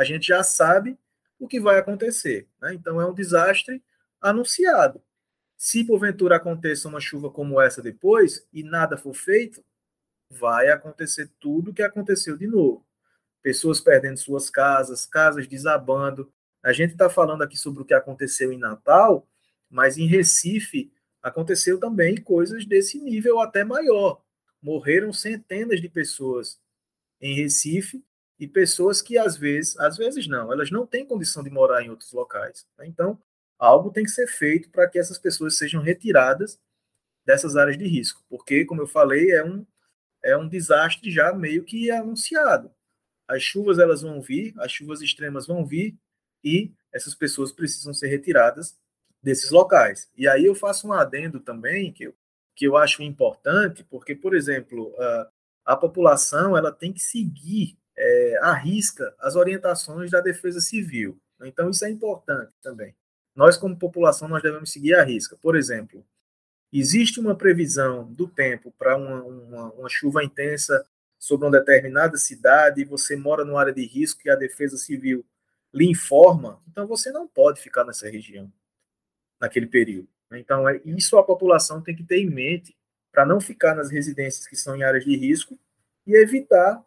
a 0.00 0.04
gente 0.04 0.28
já 0.28 0.42
sabe 0.42 0.98
o 1.38 1.46
que 1.46 1.60
vai 1.60 1.78
acontecer. 1.78 2.48
Né? 2.60 2.72
Então, 2.72 2.98
é 2.98 3.06
um 3.06 3.12
desastre 3.12 3.82
anunciado. 4.18 5.02
Se 5.58 5.84
porventura 5.84 6.36
aconteça 6.36 6.88
uma 6.88 7.00
chuva 7.00 7.30
como 7.30 7.60
essa 7.60 7.82
depois 7.82 8.46
e 8.50 8.62
nada 8.62 8.96
for 8.96 9.12
feito, 9.12 9.62
vai 10.30 10.68
acontecer 10.68 11.30
tudo 11.38 11.70
o 11.70 11.74
que 11.74 11.82
aconteceu 11.82 12.34
de 12.34 12.46
novo. 12.46 12.86
Pessoas 13.42 13.78
perdendo 13.78 14.16
suas 14.16 14.48
casas, 14.48 15.04
casas 15.04 15.46
desabando. 15.46 16.32
A 16.62 16.72
gente 16.72 16.92
está 16.92 17.10
falando 17.10 17.42
aqui 17.42 17.58
sobre 17.58 17.82
o 17.82 17.84
que 17.84 17.92
aconteceu 17.92 18.50
em 18.50 18.58
Natal, 18.58 19.28
mas 19.68 19.98
em 19.98 20.06
Recife 20.06 20.90
aconteceu 21.22 21.78
também 21.78 22.16
coisas 22.16 22.64
desse 22.64 22.98
nível 22.98 23.38
até 23.38 23.64
maior. 23.64 24.22
Morreram 24.62 25.12
centenas 25.12 25.78
de 25.78 25.90
pessoas 25.90 26.58
em 27.20 27.34
Recife 27.34 28.02
e 28.40 28.48
pessoas 28.48 29.02
que 29.02 29.18
às 29.18 29.36
vezes, 29.36 29.78
às 29.78 29.98
vezes 29.98 30.26
não, 30.26 30.50
elas 30.50 30.70
não 30.70 30.86
têm 30.86 31.04
condição 31.04 31.42
de 31.44 31.50
morar 31.50 31.82
em 31.82 31.90
outros 31.90 32.10
locais. 32.10 32.66
Né? 32.78 32.86
Então, 32.86 33.20
algo 33.58 33.92
tem 33.92 34.02
que 34.02 34.10
ser 34.10 34.26
feito 34.26 34.70
para 34.70 34.88
que 34.88 34.98
essas 34.98 35.18
pessoas 35.18 35.58
sejam 35.58 35.82
retiradas 35.82 36.58
dessas 37.26 37.54
áreas 37.54 37.76
de 37.76 37.86
risco, 37.86 38.24
porque, 38.30 38.64
como 38.64 38.80
eu 38.80 38.86
falei, 38.86 39.30
é 39.30 39.44
um, 39.44 39.66
é 40.24 40.34
um 40.34 40.48
desastre 40.48 41.10
já 41.10 41.34
meio 41.34 41.64
que 41.64 41.90
anunciado. 41.90 42.72
As 43.28 43.42
chuvas 43.42 43.78
elas 43.78 44.00
vão 44.00 44.22
vir, 44.22 44.54
as 44.58 44.72
chuvas 44.72 45.02
extremas 45.02 45.46
vão 45.46 45.66
vir 45.66 45.98
e 46.42 46.72
essas 46.90 47.14
pessoas 47.14 47.52
precisam 47.52 47.92
ser 47.92 48.08
retiradas 48.08 48.74
desses 49.22 49.50
locais. 49.50 50.10
E 50.16 50.26
aí 50.26 50.46
eu 50.46 50.54
faço 50.54 50.88
um 50.88 50.94
adendo 50.94 51.40
também 51.40 51.92
que 51.92 52.04
eu, 52.04 52.14
que 52.56 52.66
eu 52.66 52.74
acho 52.74 53.02
importante, 53.02 53.84
porque, 53.84 54.14
por 54.14 54.34
exemplo, 54.34 54.94
a, 54.98 55.30
a 55.66 55.76
população 55.76 56.56
ela 56.56 56.72
tem 56.72 56.90
que 56.90 57.00
seguir 57.00 57.78
é, 58.00 58.38
arrisca 58.40 59.14
as 59.18 59.36
orientações 59.36 60.10
da 60.10 60.22
Defesa 60.22 60.60
Civil. 60.60 61.20
Então, 61.42 61.68
isso 61.68 61.84
é 61.84 61.90
importante 61.90 62.50
também. 62.62 62.94
Nós, 63.36 63.58
como 63.58 63.78
população, 63.78 64.26
nós 64.26 64.42
devemos 64.42 64.72
seguir 64.72 64.94
a 64.94 65.04
risca. 65.04 65.36
Por 65.36 65.54
exemplo, 65.54 66.04
existe 66.72 67.20
uma 67.20 67.36
previsão 67.36 68.10
do 68.12 68.26
tempo 68.26 68.72
para 68.78 68.96
uma, 68.96 69.22
uma, 69.22 69.72
uma, 69.72 69.88
chuva 69.88 70.24
intensa 70.24 70.84
sobre 71.18 71.46
uma 71.46 71.58
determinada 71.58 72.16
cidade 72.16 72.80
e 72.80 72.84
você 72.84 73.16
mora 73.16 73.44
numa 73.44 73.60
área 73.60 73.72
de 73.72 73.84
risco 73.84 74.22
e 74.24 74.30
a 74.30 74.36
Defesa 74.36 74.78
Civil 74.78 75.24
lhe 75.72 75.88
informa, 75.88 76.60
então 76.68 76.84
você 76.86 77.12
não 77.12 77.28
pode 77.28 77.60
ficar 77.60 77.84
nessa 77.84 78.08
região 78.08 78.52
naquele 79.40 79.66
período. 79.66 80.08
Então, 80.32 80.68
é, 80.68 80.80
isso 80.84 81.16
a 81.16 81.22
população 81.22 81.80
tem 81.80 81.94
que 81.94 82.02
ter 82.02 82.18
em 82.18 82.30
mente 82.30 82.76
para 83.12 83.26
não 83.26 83.40
ficar 83.40 83.74
nas 83.74 83.90
residências 83.90 84.46
que 84.46 84.56
são 84.56 84.74
em 84.74 84.82
áreas 84.82 85.04
de 85.04 85.16
risco 85.16 85.58
e 86.06 86.16
evitar 86.16 86.84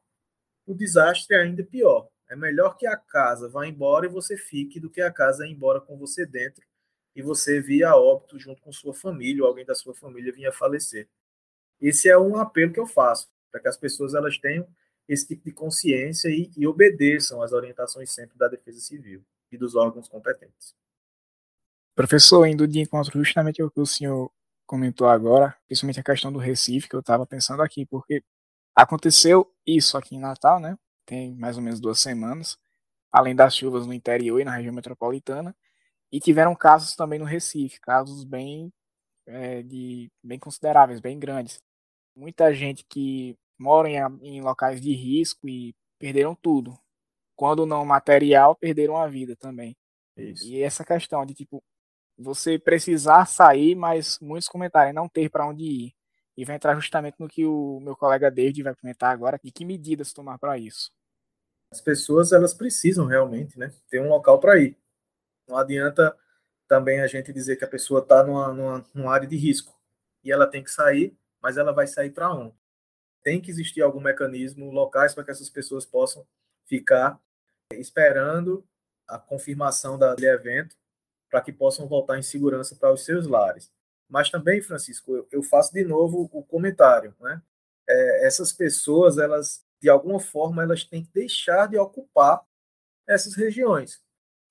o 0.66 0.74
desastre 0.74 1.36
é 1.36 1.42
ainda 1.42 1.64
pior. 1.64 2.08
É 2.30 2.36
melhor 2.36 2.78
que 2.78 2.88
a 2.88 2.98
casa 2.98 3.50
vá 3.50 3.68
embora 3.68 4.06
e 4.06 4.10
você 4.10 4.38
fique 4.38 4.80
do 4.80 4.90
que 4.90 5.02
a 5.02 5.12
casa 5.12 5.46
ir 5.46 5.52
embora 5.52 5.80
com 5.80 5.98
você 5.98 6.26
dentro 6.26 6.66
e 7.16 7.22
você 7.22 7.62
via 7.62 7.96
óbito 7.96 8.40
junto 8.40 8.62
com 8.62 8.72
sua 8.72 8.94
família 8.94 9.44
ou 9.44 9.48
alguém 9.48 9.66
da 9.66 9.76
sua 9.76 9.94
família 9.94 10.34
vinha 10.34 10.52
falecer. 10.52 11.08
Esse 11.80 12.10
é 12.10 12.18
um 12.18 12.38
apelo 12.38 12.74
que 12.74 12.80
eu 12.80 12.88
faço 12.88 13.30
para 13.52 13.62
que 13.62 13.68
as 13.68 13.78
pessoas 13.78 14.16
elas 14.16 14.38
tenham 14.38 14.68
esse 15.08 15.28
tipo 15.28 15.44
de 15.44 15.52
consciência 15.52 16.30
e, 16.30 16.50
e 16.58 16.66
obedeçam 16.66 17.42
às 17.42 17.52
orientações 17.52 18.10
sempre 18.10 18.38
da 18.38 18.48
Defesa 18.48 18.80
Civil 18.80 19.24
e 19.52 19.58
dos 19.58 19.76
órgãos 19.76 20.08
competentes. 20.08 20.74
Professor, 21.94 22.48
indo 22.48 22.68
de 22.68 22.80
encontro 22.80 23.12
justamente 23.20 23.62
o 23.62 23.70
que 23.70 23.80
o 23.80 23.86
senhor 23.86 24.32
comentou 24.66 25.08
agora, 25.08 25.56
principalmente 25.68 26.00
a 26.00 26.04
questão 26.04 26.32
do 26.32 26.40
Recife, 26.40 26.90
que 26.90 26.96
eu 26.96 27.02
estava 27.02 27.28
pensando 27.28 27.62
aqui, 27.62 27.86
porque 27.86 28.24
Aconteceu 28.76 29.53
isso 29.66 29.98
aqui 29.98 30.16
em 30.16 30.20
Natal, 30.20 30.60
né? 30.60 30.78
Tem 31.06 31.36
mais 31.36 31.58
ou 31.58 31.64
menos 31.64 31.80
duas 31.80 32.00
semanas, 32.00 32.58
além 33.12 33.36
das 33.36 33.56
chuvas 33.56 33.86
no 33.86 33.94
interior 33.94 34.40
e 34.40 34.46
na 34.46 34.56
região 34.56 34.74
metropolitana, 34.74 35.56
e 36.12 36.20
tiveram 36.20 36.56
casos 36.56 36.96
também 36.96 37.20
no 37.20 37.26
Recife, 37.26 37.80
casos 37.80 38.24
bem, 38.24 38.72
é, 39.26 39.64
de, 39.64 40.12
bem 40.24 40.40
consideráveis, 40.40 41.00
bem 41.00 41.20
grandes. 41.20 41.62
Muita 42.16 42.54
gente 42.54 42.86
que 42.88 43.38
mora 43.58 43.90
em, 43.90 43.98
em 44.22 44.42
locais 44.42 44.82
de 44.82 44.94
risco 44.94 45.48
e 45.48 45.76
perderam 46.00 46.36
tudo. 46.36 46.78
Quando 47.36 47.66
não 47.66 47.86
material, 47.86 48.56
perderam 48.56 48.98
a 48.98 49.08
vida 49.08 49.36
também. 49.36 49.76
Isso. 50.16 50.46
E 50.46 50.62
essa 50.62 50.86
questão 50.86 51.26
de 51.26 51.34
tipo 51.34 51.64
você 52.18 52.60
precisar 52.60 53.26
sair, 53.26 53.76
mas 53.76 54.20
muitos 54.20 54.48
comentários 54.48 54.94
não 54.94 55.10
ter 55.10 55.30
para 55.30 55.48
onde 55.48 55.64
ir 55.64 55.96
e 56.36 56.46
vai 56.46 56.56
entrar 56.56 56.76
justamente 56.76 57.20
no 57.20 57.28
que 57.28 57.46
o 57.46 57.80
meu 57.80 57.96
colega 57.96 58.32
David 58.32 58.64
vai 58.64 58.76
comentar 58.76 59.12
agora, 59.12 59.40
e 59.44 59.52
que 59.52 59.66
medidas 59.66 60.14
tomar 60.14 60.38
para 60.38 60.58
isso. 60.58 60.92
As 61.72 61.82
pessoas 61.82 62.32
elas 62.32 62.54
precisam 62.54 63.06
realmente, 63.06 63.58
né, 63.58 63.72
ter 63.90 64.00
um 64.00 64.10
local 64.10 64.40
para 64.40 64.60
ir. 64.60 64.78
Não 65.48 65.58
adianta 65.58 66.16
também 66.68 67.02
a 67.02 67.08
gente 67.08 67.34
dizer 67.34 67.56
que 67.56 67.66
a 67.66 67.68
pessoa 67.68 68.02
está 68.02 68.24
numa, 68.24 68.54
numa, 68.54 68.86
numa 68.94 69.14
área 69.14 69.28
de 69.28 69.36
risco 69.36 69.80
e 70.24 70.32
ela 70.32 70.48
tem 70.48 70.64
que 70.64 70.72
sair, 70.72 71.18
mas 71.42 71.58
ela 71.58 71.72
vai 71.72 71.88
sair 71.88 72.12
para 72.12 72.34
onde? 72.34 72.56
Tem 73.22 73.42
que 73.42 73.52
existir 73.52 73.82
algum 73.82 74.00
mecanismo 74.00 74.72
locais 74.72 75.14
para 75.14 75.24
que 75.24 75.32
essas 75.32 75.50
pessoas 75.50 75.86
possam 75.86 76.26
ficar 76.66 77.20
esperando 77.72 78.66
a 79.08 79.18
confirmação 79.18 79.98
do 79.98 80.26
evento 80.26 80.76
para 81.30 81.42
que 81.42 81.52
possam 81.52 81.88
voltar 81.88 82.18
em 82.18 82.22
segurança 82.22 82.76
para 82.76 82.94
os 82.94 83.04
seus 83.04 83.28
lares. 83.28 83.72
Mas 84.14 84.30
também, 84.30 84.62
Francisco, 84.62 85.28
eu, 85.32 85.42
faço 85.42 85.74
de 85.74 85.84
novo 85.84 86.30
o 86.32 86.44
comentário, 86.44 87.16
né? 87.20 87.42
É, 87.90 88.28
essas 88.28 88.54
pessoas, 88.54 89.18
elas, 89.18 89.66
de 89.82 89.90
alguma 89.90 90.20
forma, 90.20 90.62
elas 90.62 90.84
têm 90.84 91.04
que 91.04 91.12
deixar 91.12 91.68
de 91.68 91.80
ocupar 91.80 92.44
essas 93.08 93.34
regiões. 93.34 94.04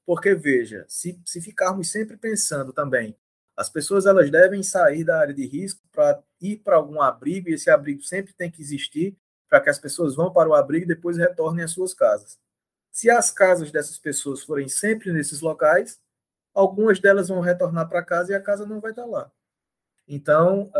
Porque, 0.04 0.34
veja, 0.34 0.84
se, 0.88 1.16
se 1.24 1.40
ficarmos 1.40 1.92
sempre 1.92 2.16
pensando 2.16 2.72
também, 2.72 3.16
as 3.56 3.70
pessoas 3.70 4.04
elas 4.04 4.32
devem 4.32 4.64
sair 4.64 5.04
da 5.04 5.20
área 5.20 5.32
de 5.32 5.46
risco 5.46 5.80
para 5.92 6.20
ir 6.40 6.56
para 6.56 6.74
algum 6.74 7.00
abrigo, 7.00 7.48
e 7.48 7.54
esse 7.54 7.70
abrigo 7.70 8.02
sempre 8.02 8.32
tem 8.32 8.50
que 8.50 8.60
existir 8.60 9.16
para 9.48 9.60
que 9.60 9.70
as 9.70 9.78
pessoas 9.78 10.16
vão 10.16 10.32
para 10.32 10.48
o 10.48 10.54
abrigo 10.54 10.86
e 10.86 10.88
depois 10.88 11.16
retornem 11.16 11.64
às 11.64 11.70
suas 11.70 11.94
casas. 11.94 12.36
Se 12.90 13.08
as 13.08 13.30
casas 13.30 13.70
dessas 13.70 13.96
pessoas 13.96 14.42
forem 14.42 14.68
sempre 14.68 15.12
nesses 15.12 15.40
locais, 15.40 16.00
algumas 16.52 16.98
delas 16.98 17.28
vão 17.28 17.40
retornar 17.40 17.88
para 17.88 18.04
casa 18.04 18.32
e 18.32 18.34
a 18.34 18.42
casa 18.42 18.66
não 18.66 18.80
vai 18.80 18.90
estar 18.90 19.06
lá. 19.06 19.30
Então, 20.14 20.70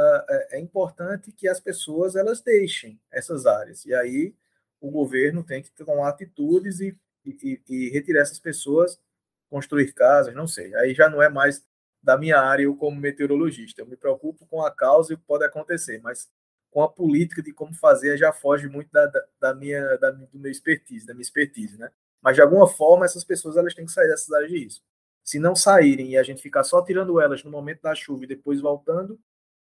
é 0.51 0.61
importante 0.61 1.33
que 1.33 1.49
as 1.49 1.59
pessoas 1.59 2.17
elas 2.17 2.43
deixem 2.43 3.01
essas 3.11 3.47
áreas. 3.47 3.87
E 3.87 3.95
aí 3.95 4.35
o 4.79 4.91
governo 4.91 5.43
tem 5.43 5.63
que 5.63 5.71
tomar 5.71 6.11
atitudes 6.11 6.81
e, 6.81 6.95
e, 7.25 7.63
e 7.67 7.89
retirar 7.89 8.21
essas 8.21 8.39
pessoas, 8.39 9.01
construir 9.49 9.95
casas, 9.95 10.35
não 10.35 10.47
sei. 10.47 10.75
Aí 10.75 10.93
já 10.93 11.09
não 11.09 11.23
é 11.23 11.31
mais 11.31 11.65
da 12.03 12.19
minha 12.19 12.41
área 12.41 12.65
eu 12.65 12.77
como 12.77 13.01
meteorologista. 13.01 13.81
Eu 13.81 13.87
me 13.87 13.97
preocupo 13.97 14.45
com 14.49 14.61
a 14.61 14.71
causa 14.71 15.13
e 15.13 15.15
o 15.15 15.19
que 15.19 15.25
pode 15.25 15.47
acontecer, 15.47 15.99
mas 16.03 16.31
com 16.71 16.83
a 16.83 16.89
política 16.89 17.43
de 17.43 17.55
como 17.55 17.73
fazer 17.73 18.19
já 18.19 18.35
foge 18.35 18.69
muito 18.69 18.93
da, 18.93 19.07
da, 19.07 19.25
da 19.41 19.55
minha 19.55 19.97
da, 19.97 20.11
do 20.11 20.39
meu 20.39 20.53
expertise, 20.53 21.07
da 21.07 21.15
minha 21.15 21.23
expertise, 21.23 21.79
né? 21.79 21.91
Mas 22.21 22.37
de 22.37 22.43
alguma 22.43 22.69
forma 22.69 23.07
essas 23.07 23.25
pessoas 23.25 23.57
elas 23.57 23.75
têm 23.75 23.87
que 23.87 23.93
sair 23.93 24.09
dessas 24.09 24.31
áreas 24.31 24.51
de 24.51 24.59
risco. 24.59 24.85
Se 25.25 25.39
não 25.39 25.55
saírem 25.55 26.11
e 26.11 26.19
a 26.19 26.23
gente 26.23 26.43
ficar 26.43 26.65
só 26.65 26.83
tirando 26.83 27.21
elas 27.21 27.45
no 27.45 27.51
momento 27.51 27.83
da 27.83 27.95
chuva 27.95 28.25
e 28.25 28.27
depois 28.27 28.61
voltando, 28.61 29.19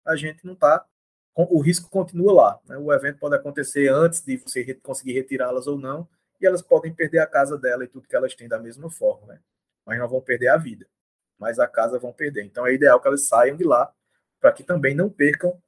a 0.06 0.16
gente 0.16 0.46
não 0.46 0.54
está. 0.54 0.86
O 1.36 1.62
risco 1.62 1.90
continua 1.90 2.34
lá. 2.34 2.60
Né? 2.66 2.78
O 2.78 2.94
evento 2.94 3.20
pode 3.20 3.36
acontecer 3.36 3.90
antes 3.90 4.22
de 4.22 4.38
você 4.38 4.74
conseguir 4.76 5.14
retirá-las 5.14 5.68
ou 5.68 5.78
não, 5.78 6.08
e 6.40 6.46
elas 6.46 6.62
podem 6.62 6.94
perder 6.94 7.20
a 7.20 7.28
casa 7.28 7.58
dela 7.58 7.84
e 7.84 7.88
tudo 7.88 8.08
que 8.08 8.16
elas 8.16 8.36
têm 8.36 8.48
da 8.48 8.60
mesma 8.60 8.90
forma. 8.90 9.28
Né? 9.28 9.40
Mas 9.86 10.00
não 10.00 10.08
vão 10.08 10.22
perder 10.22 10.50
a 10.50 10.58
vida. 10.58 10.88
Mas 11.38 11.60
a 11.60 11.68
casa 11.68 12.00
vão 12.00 12.14
perder. 12.14 12.44
Então 12.44 12.66
é 12.66 12.74
ideal 12.74 13.00
que 13.02 13.08
elas 13.08 13.28
saiam 13.28 13.58
de 13.58 13.64
lá 13.64 13.94
para 14.40 14.52
que 14.52 14.64
também 14.64 14.96
não 14.96 15.10
percam 15.10 15.62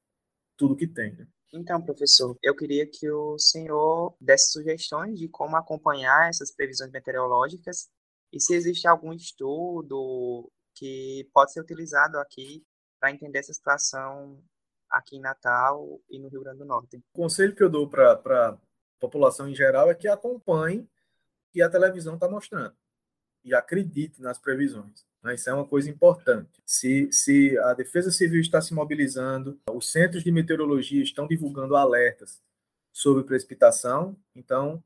tudo 0.56 0.76
que 0.76 0.88
tem. 0.88 1.14
Né? 1.14 1.28
Então, 1.54 1.82
professor, 1.82 2.38
eu 2.44 2.56
queria 2.56 2.86
que 2.86 3.10
o 3.10 3.38
senhor 3.40 4.16
desse 4.20 4.52
sugestões 4.52 5.18
de 5.18 5.28
como 5.28 5.56
acompanhar 5.56 6.30
essas 6.30 6.52
previsões 6.52 6.92
meteorológicas 6.92 7.90
e 8.32 8.40
se 8.40 8.54
existe 8.54 8.88
algum 8.88 9.14
estudo 9.14 10.52
que 10.76 11.28
pode 11.34 11.54
ser 11.54 11.62
utilizado 11.62 12.18
aqui 12.20 12.64
para 13.00 13.12
entender 13.12 13.40
essa 13.40 13.54
situação 13.54 14.42
aqui 14.90 15.18
em 15.18 15.22
Natal 15.22 16.02
e 16.10 16.20
no 16.20 16.30
Rio 16.30 16.42
Grande 16.42 16.60
do 16.60 16.66
Norte. 16.66 16.98
O 16.98 17.18
conselho 17.18 17.56
que 17.56 17.64
eu 17.64 17.70
dou 17.70 17.90
para 17.90 18.14
a 18.14 18.58
população 19.00 19.50
em 19.50 19.56
geral 19.56 19.90
é 19.90 19.96
que 19.96 20.08
acompanhe 20.08 20.80
o 20.80 20.88
que 21.52 21.62
a 21.62 21.70
televisão 21.70 22.16
está 22.16 22.30
mostrando 22.30 22.76
e 23.44 23.54
acredite 23.54 24.22
nas 24.22 24.38
previsões. 24.38 25.06
Né? 25.24 25.36
Isso 25.36 25.50
é 25.50 25.54
uma 25.54 25.68
coisa 25.68 25.90
importante. 25.90 26.62
Se, 26.66 27.12
se 27.12 27.58
a 27.60 27.74
Defesa 27.74 28.12
Civil 28.12 28.42
está 28.42 28.62
se 28.62 28.74
mobilizando, 28.74 29.60
os 29.72 29.92
centros 29.92 30.24
de 30.24 30.32
meteorologia 30.32 31.02
estão 31.02 31.28
divulgando 31.28 31.76
alertas 31.76 32.42
sobre 32.92 33.24
precipitação, 33.24 34.18
então 34.36 34.84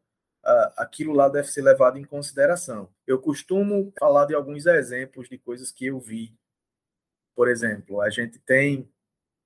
aquilo 0.77 1.13
lá 1.13 1.30
deve 1.30 1.47
ser 1.47 1.62
levado 1.62 1.97
em 1.97 2.04
consideração. 2.04 2.89
Eu 3.06 3.19
costumo 3.19 3.93
falar 3.99 4.25
de 4.25 4.34
alguns 4.34 4.65
exemplos 4.65 5.30
de 5.30 5.38
coisas 5.38 5.71
que 5.71 5.86
eu 5.88 5.99
vi. 5.99 6.36
Por 7.36 7.47
exemplo, 7.47 8.01
a 8.01 8.10
gente 8.10 8.39
tem, 8.39 8.89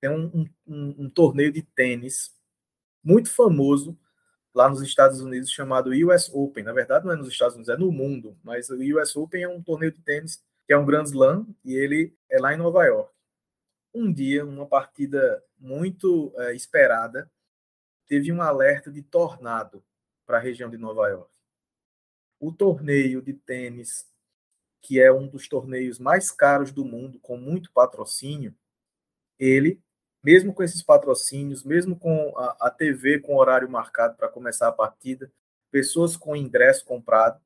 tem 0.00 0.10
um, 0.10 0.46
um, 0.66 1.04
um 1.04 1.10
torneio 1.10 1.52
de 1.52 1.62
tênis 1.62 2.34
muito 3.02 3.30
famoso 3.30 3.98
lá 4.54 4.68
nos 4.68 4.80
Estados 4.80 5.20
Unidos 5.20 5.50
chamado 5.50 5.90
US 5.90 6.30
Open. 6.32 6.64
Na 6.64 6.72
verdade, 6.72 7.04
não 7.04 7.12
é 7.12 7.16
nos 7.16 7.28
Estados 7.28 7.54
Unidos, 7.54 7.72
é 7.72 7.76
no 7.76 7.92
mundo, 7.92 8.36
mas 8.42 8.70
o 8.70 8.76
US 8.98 9.14
Open 9.14 9.42
é 9.42 9.48
um 9.48 9.62
torneio 9.62 9.92
de 9.92 10.00
tênis 10.00 10.42
que 10.66 10.72
é 10.72 10.78
um 10.78 10.86
Grand 10.86 11.04
Slam 11.04 11.46
e 11.64 11.74
ele 11.74 12.16
é 12.28 12.40
lá 12.40 12.52
em 12.52 12.56
Nova 12.56 12.84
York. 12.84 13.12
Um 13.94 14.12
dia, 14.12 14.44
uma 14.44 14.66
partida 14.66 15.42
muito 15.58 16.32
é, 16.36 16.54
esperada, 16.54 17.30
teve 18.08 18.32
um 18.32 18.42
alerta 18.42 18.90
de 18.90 19.02
tornado 19.02 19.82
para 20.26 20.38
a 20.38 20.40
região 20.40 20.68
de 20.68 20.76
Nova 20.76 21.08
York. 21.08 21.30
O 22.38 22.52
torneio 22.52 23.22
de 23.22 23.32
tênis, 23.32 24.06
que 24.82 25.00
é 25.00 25.10
um 25.10 25.26
dos 25.26 25.48
torneios 25.48 25.98
mais 25.98 26.30
caros 26.30 26.72
do 26.72 26.84
mundo, 26.84 27.18
com 27.20 27.36
muito 27.36 27.72
patrocínio, 27.72 28.54
ele, 29.38 29.80
mesmo 30.22 30.52
com 30.52 30.62
esses 30.62 30.82
patrocínios, 30.82 31.64
mesmo 31.64 31.98
com 31.98 32.36
a, 32.36 32.56
a 32.66 32.70
TV 32.70 33.20
com 33.20 33.36
horário 33.36 33.70
marcado 33.70 34.16
para 34.16 34.28
começar 34.28 34.68
a 34.68 34.72
partida, 34.72 35.32
pessoas 35.70 36.16
com 36.16 36.36
ingresso 36.36 36.84
comprado, 36.84 37.40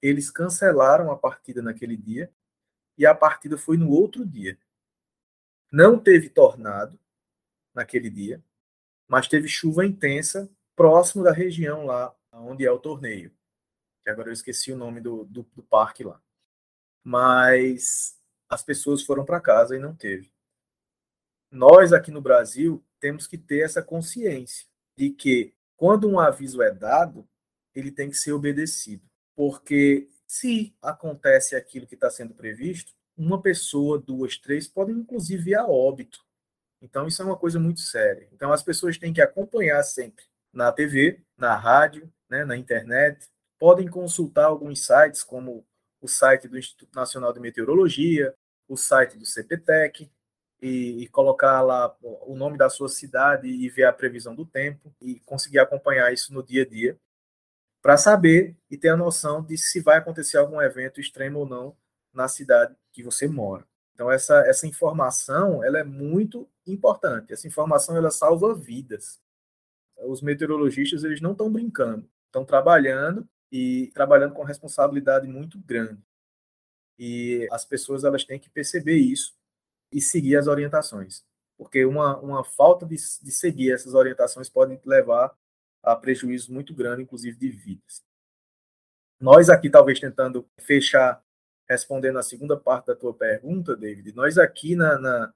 eles 0.00 0.30
cancelaram 0.30 1.10
a 1.10 1.16
partida 1.16 1.62
naquele 1.62 1.96
dia 1.96 2.30
e 2.98 3.06
a 3.06 3.14
partida 3.14 3.56
foi 3.56 3.76
no 3.76 3.90
outro 3.90 4.24
dia. 4.26 4.58
Não 5.72 5.98
teve 5.98 6.28
tornado 6.28 6.98
naquele 7.74 8.08
dia, 8.08 8.42
mas 9.08 9.28
teve 9.28 9.48
chuva 9.48 9.84
intensa 9.84 10.48
próximo 10.74 11.24
da 11.24 11.32
região 11.32 11.86
lá 11.86 12.14
onde 12.40 12.64
é 12.64 12.70
o 12.70 12.78
torneio. 12.78 13.32
Que 14.02 14.10
agora 14.10 14.28
eu 14.28 14.32
esqueci 14.32 14.72
o 14.72 14.76
nome 14.76 15.00
do, 15.00 15.24
do, 15.24 15.42
do 15.54 15.62
parque 15.62 16.04
lá. 16.04 16.20
Mas 17.02 18.18
as 18.48 18.62
pessoas 18.62 19.02
foram 19.02 19.24
para 19.24 19.40
casa 19.40 19.76
e 19.76 19.80
não 19.80 19.94
teve. 19.94 20.32
Nós 21.50 21.92
aqui 21.92 22.10
no 22.10 22.20
Brasil 22.20 22.84
temos 23.00 23.26
que 23.26 23.38
ter 23.38 23.64
essa 23.64 23.82
consciência 23.82 24.66
de 24.96 25.10
que 25.10 25.54
quando 25.76 26.08
um 26.08 26.18
aviso 26.18 26.62
é 26.62 26.72
dado, 26.72 27.28
ele 27.74 27.90
tem 27.90 28.10
que 28.10 28.16
ser 28.16 28.32
obedecido. 28.32 29.04
Porque 29.34 30.08
se 30.26 30.74
acontece 30.80 31.54
aquilo 31.54 31.86
que 31.86 31.94
está 31.94 32.10
sendo 32.10 32.34
previsto, 32.34 32.94
uma 33.16 33.40
pessoa, 33.40 33.98
duas, 33.98 34.36
três, 34.36 34.66
podem 34.66 34.96
inclusive 34.96 35.50
ir 35.50 35.54
a 35.54 35.66
óbito. 35.66 36.24
Então, 36.80 37.06
isso 37.06 37.22
é 37.22 37.24
uma 37.24 37.36
coisa 37.36 37.58
muito 37.58 37.80
séria. 37.80 38.28
Então, 38.32 38.52
as 38.52 38.62
pessoas 38.62 38.98
têm 38.98 39.12
que 39.12 39.20
acompanhar 39.20 39.82
sempre 39.82 40.24
na 40.52 40.70
TV, 40.72 41.22
na 41.36 41.54
rádio, 41.54 42.12
né, 42.28 42.44
na 42.44 42.56
internet. 42.56 43.28
Podem 43.58 43.88
consultar 43.88 44.46
alguns 44.46 44.84
sites, 44.84 45.22
como 45.22 45.66
o 46.00 46.08
site 46.08 46.48
do 46.48 46.58
Instituto 46.58 46.94
Nacional 46.94 47.32
de 47.32 47.40
Meteorologia, 47.40 48.34
o 48.68 48.76
site 48.76 49.16
do 49.16 49.24
CPTEC, 49.24 50.10
e, 50.60 51.02
e, 51.02 51.08
colocar 51.08 51.60
lá 51.60 51.94
o 52.00 52.34
nome 52.34 52.56
da 52.56 52.70
sua 52.70 52.88
cidade 52.88 53.46
e 53.46 53.68
ver 53.68 53.84
a 53.84 53.92
previsão 53.92 54.34
do 54.34 54.46
tempo 54.46 54.94
e 55.00 55.20
conseguir 55.20 55.58
acompanhar 55.58 56.12
isso 56.12 56.32
no 56.32 56.42
dia 56.42 56.62
a 56.62 56.66
dia, 56.66 56.98
para 57.82 57.96
saber 57.96 58.56
e 58.70 58.76
ter 58.76 58.88
a 58.88 58.96
noção 58.96 59.42
de 59.44 59.56
se 59.58 59.80
vai 59.80 59.98
acontecer 59.98 60.38
algum 60.38 60.60
evento 60.60 61.00
extremo 61.00 61.40
ou 61.40 61.46
não 61.46 61.76
na 62.12 62.26
cidade 62.26 62.74
que 62.90 63.02
você 63.02 63.28
mora. 63.28 63.66
Então 63.94 64.10
essa 64.10 64.40
essa 64.46 64.66
informação 64.66 65.62
ela 65.62 65.78
é 65.78 65.84
muito 65.84 66.48
importante. 66.66 67.32
Essa 67.32 67.46
informação 67.46 67.96
ela 67.96 68.10
salva 68.10 68.54
vidas. 68.54 69.20
Os 69.98 70.22
meteorologistas 70.22 71.04
eles 71.04 71.20
não 71.20 71.32
estão 71.32 71.50
brincando 71.50 72.08
estão 72.36 72.44
trabalhando 72.44 73.26
e 73.50 73.90
trabalhando 73.94 74.34
com 74.34 74.44
responsabilidade 74.44 75.26
muito 75.26 75.58
grande. 75.58 76.02
E 76.98 77.48
as 77.50 77.64
pessoas 77.64 78.04
elas 78.04 78.24
têm 78.24 78.38
que 78.38 78.50
perceber 78.50 78.96
isso 78.96 79.34
e 79.90 80.00
seguir 80.00 80.36
as 80.36 80.46
orientações, 80.46 81.24
porque 81.56 81.84
uma, 81.84 82.18
uma 82.18 82.44
falta 82.44 82.84
de, 82.84 82.96
de 82.96 83.30
seguir 83.30 83.72
essas 83.72 83.94
orientações 83.94 84.48
pode 84.48 84.78
levar 84.84 85.34
a 85.82 85.94
prejuízo 85.94 86.52
muito 86.52 86.74
grande, 86.74 87.02
inclusive 87.02 87.36
de 87.38 87.48
vidas. 87.48 88.04
Nós 89.20 89.48
aqui, 89.48 89.70
talvez 89.70 90.00
tentando 90.00 90.46
fechar, 90.58 91.22
respondendo 91.68 92.18
a 92.18 92.22
segunda 92.22 92.56
parte 92.56 92.86
da 92.86 92.96
tua 92.96 93.14
pergunta, 93.14 93.76
David, 93.76 94.12
nós 94.14 94.36
aqui 94.36 94.74
na, 94.74 94.98
na 94.98 95.34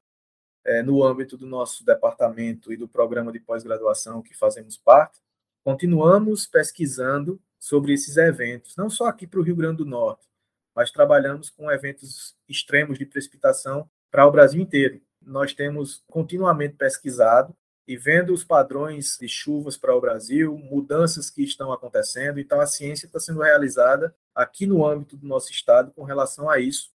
é, 0.65 0.83
no 0.83 1.03
âmbito 1.05 1.37
do 1.37 1.47
nosso 1.47 1.85
departamento 1.85 2.73
e 2.73 2.77
do 2.77 2.89
programa 2.89 3.33
de 3.33 3.41
pós-graduação 3.41 4.23
que 4.23 4.37
fazemos 4.37 4.77
parte, 4.77 5.21
continuamos 5.65 6.47
pesquisando 6.47 7.41
sobre 7.59 7.93
esses 7.93 8.17
eventos, 8.17 8.77
não 8.77 8.89
só 8.89 9.07
aqui 9.07 9.27
para 9.27 9.41
o 9.41 9.43
Rio 9.43 9.57
Grande 9.57 9.79
do 9.79 9.87
Norte, 9.87 10.27
mas 10.75 10.91
trabalhamos 10.91 11.51
com 11.51 11.71
eventos 11.71 12.35
extremos 12.49 12.99
de 12.99 13.05
precipitação 13.05 13.89
para 14.11 14.27
o 14.27 14.31
Brasil 14.31 14.61
inteiro. 14.61 15.01
Nós 15.21 15.53
temos 15.53 16.03
continuamente 16.09 16.77
pesquisado 16.77 17.55
e 17.87 17.97
vendo 17.97 18.33
os 18.33 18.45
padrões 18.45 19.17
de 19.21 19.29
chuvas 19.29 19.77
para 19.77 19.95
o 19.95 20.01
Brasil, 20.01 20.57
mudanças 20.57 21.29
que 21.29 21.43
estão 21.43 21.73
acontecendo. 21.73 22.39
Então, 22.39 22.61
a 22.61 22.67
ciência 22.67 23.07
está 23.07 23.19
sendo 23.19 23.41
realizada 23.41 24.15
aqui 24.35 24.67
no 24.67 24.87
âmbito 24.87 25.17
do 25.17 25.27
nosso 25.27 25.51
estado 25.51 25.91
com 25.91 26.05
relação 26.05 26.49
a 26.49 26.61
isso. 26.61 26.91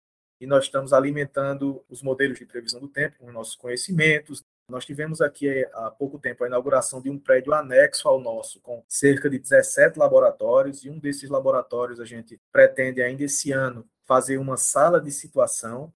E 0.43 0.47
nós 0.47 0.65
estamos 0.65 0.93
alimentando 0.93 1.85
os 1.89 2.03
modelos 2.03 2.37
de 2.37 2.45
previsão 2.45 2.81
do 2.81 2.89
tempo 2.89 3.17
com 3.21 3.31
nossos 3.31 3.55
conhecimentos, 3.55 4.45
nós 4.69 4.85
tivemos 4.85 5.21
aqui 5.21 5.49
eh, 5.49 5.71
há 5.73 5.89
pouco 5.89 6.19
tempo 6.19 6.43
a 6.43 6.49
inauguração 6.49 7.01
de 7.01 7.09
um 7.09 7.17
prédio 7.17 7.55
anexo 7.55 8.09
ao 8.09 8.21
nosso, 8.21 8.61
com 8.61 8.83
cerca 8.89 9.31
de 9.31 9.39
17 9.39 9.97
laboratórios, 9.97 10.85
e 10.85 10.91
um 10.91 10.99
desses 10.99 11.31
laboratórios 11.31 12.01
a 12.01 12.05
gente 12.05 12.41
pretende 12.51 13.01
ainda 13.01 13.23
esse 13.23 13.53
ano 13.53 13.89
fazer 14.05 14.37
uma 14.39 14.57
sala 14.57 15.01
de 15.01 15.13
situação. 15.13 15.95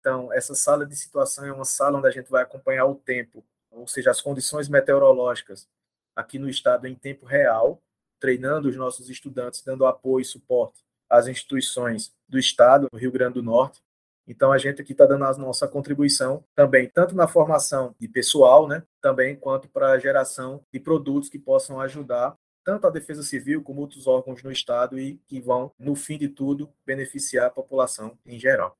Então, 0.00 0.32
essa 0.32 0.56
sala 0.56 0.84
de 0.84 0.96
situação 0.96 1.44
é 1.44 1.52
uma 1.52 1.64
sala 1.64 1.98
onde 1.98 2.08
a 2.08 2.10
gente 2.10 2.28
vai 2.28 2.42
acompanhar 2.42 2.86
o 2.86 2.96
tempo, 2.96 3.44
ou 3.70 3.86
seja, 3.86 4.10
as 4.10 4.20
condições 4.20 4.68
meteorológicas 4.68 5.68
aqui 6.16 6.36
no 6.36 6.48
estado 6.48 6.88
em 6.88 6.96
tempo 6.96 7.26
real, 7.26 7.80
treinando 8.18 8.68
os 8.68 8.74
nossos 8.74 9.08
estudantes, 9.08 9.62
dando 9.62 9.86
apoio 9.86 10.22
e 10.22 10.24
suporte 10.24 10.82
às 11.08 11.28
instituições 11.28 12.12
do 12.28 12.40
estado, 12.40 12.88
no 12.92 12.98
Rio 12.98 13.12
Grande 13.12 13.34
do 13.34 13.42
Norte, 13.42 13.83
então 14.26 14.52
a 14.52 14.58
gente 14.58 14.80
aqui 14.80 14.92
está 14.92 15.06
dando 15.06 15.24
a 15.24 15.36
nossa 15.36 15.68
contribuição 15.68 16.44
também, 16.54 16.88
tanto 16.88 17.14
na 17.14 17.28
formação 17.28 17.94
de 17.98 18.08
pessoal, 18.08 18.66
né, 18.66 18.82
também 19.00 19.36
quanto 19.36 19.68
para 19.68 19.90
a 19.90 19.98
geração 19.98 20.64
de 20.72 20.80
produtos 20.80 21.28
que 21.28 21.38
possam 21.38 21.80
ajudar 21.80 22.34
tanto 22.64 22.86
a 22.86 22.90
Defesa 22.90 23.22
Civil 23.22 23.62
como 23.62 23.82
outros 23.82 24.06
órgãos 24.06 24.42
no 24.42 24.50
Estado 24.50 24.98
e 24.98 25.18
que 25.28 25.38
vão, 25.38 25.70
no 25.78 25.94
fim 25.94 26.16
de 26.16 26.28
tudo, 26.28 26.72
beneficiar 26.84 27.46
a 27.46 27.50
população 27.50 28.18
em 28.24 28.38
geral. 28.38 28.76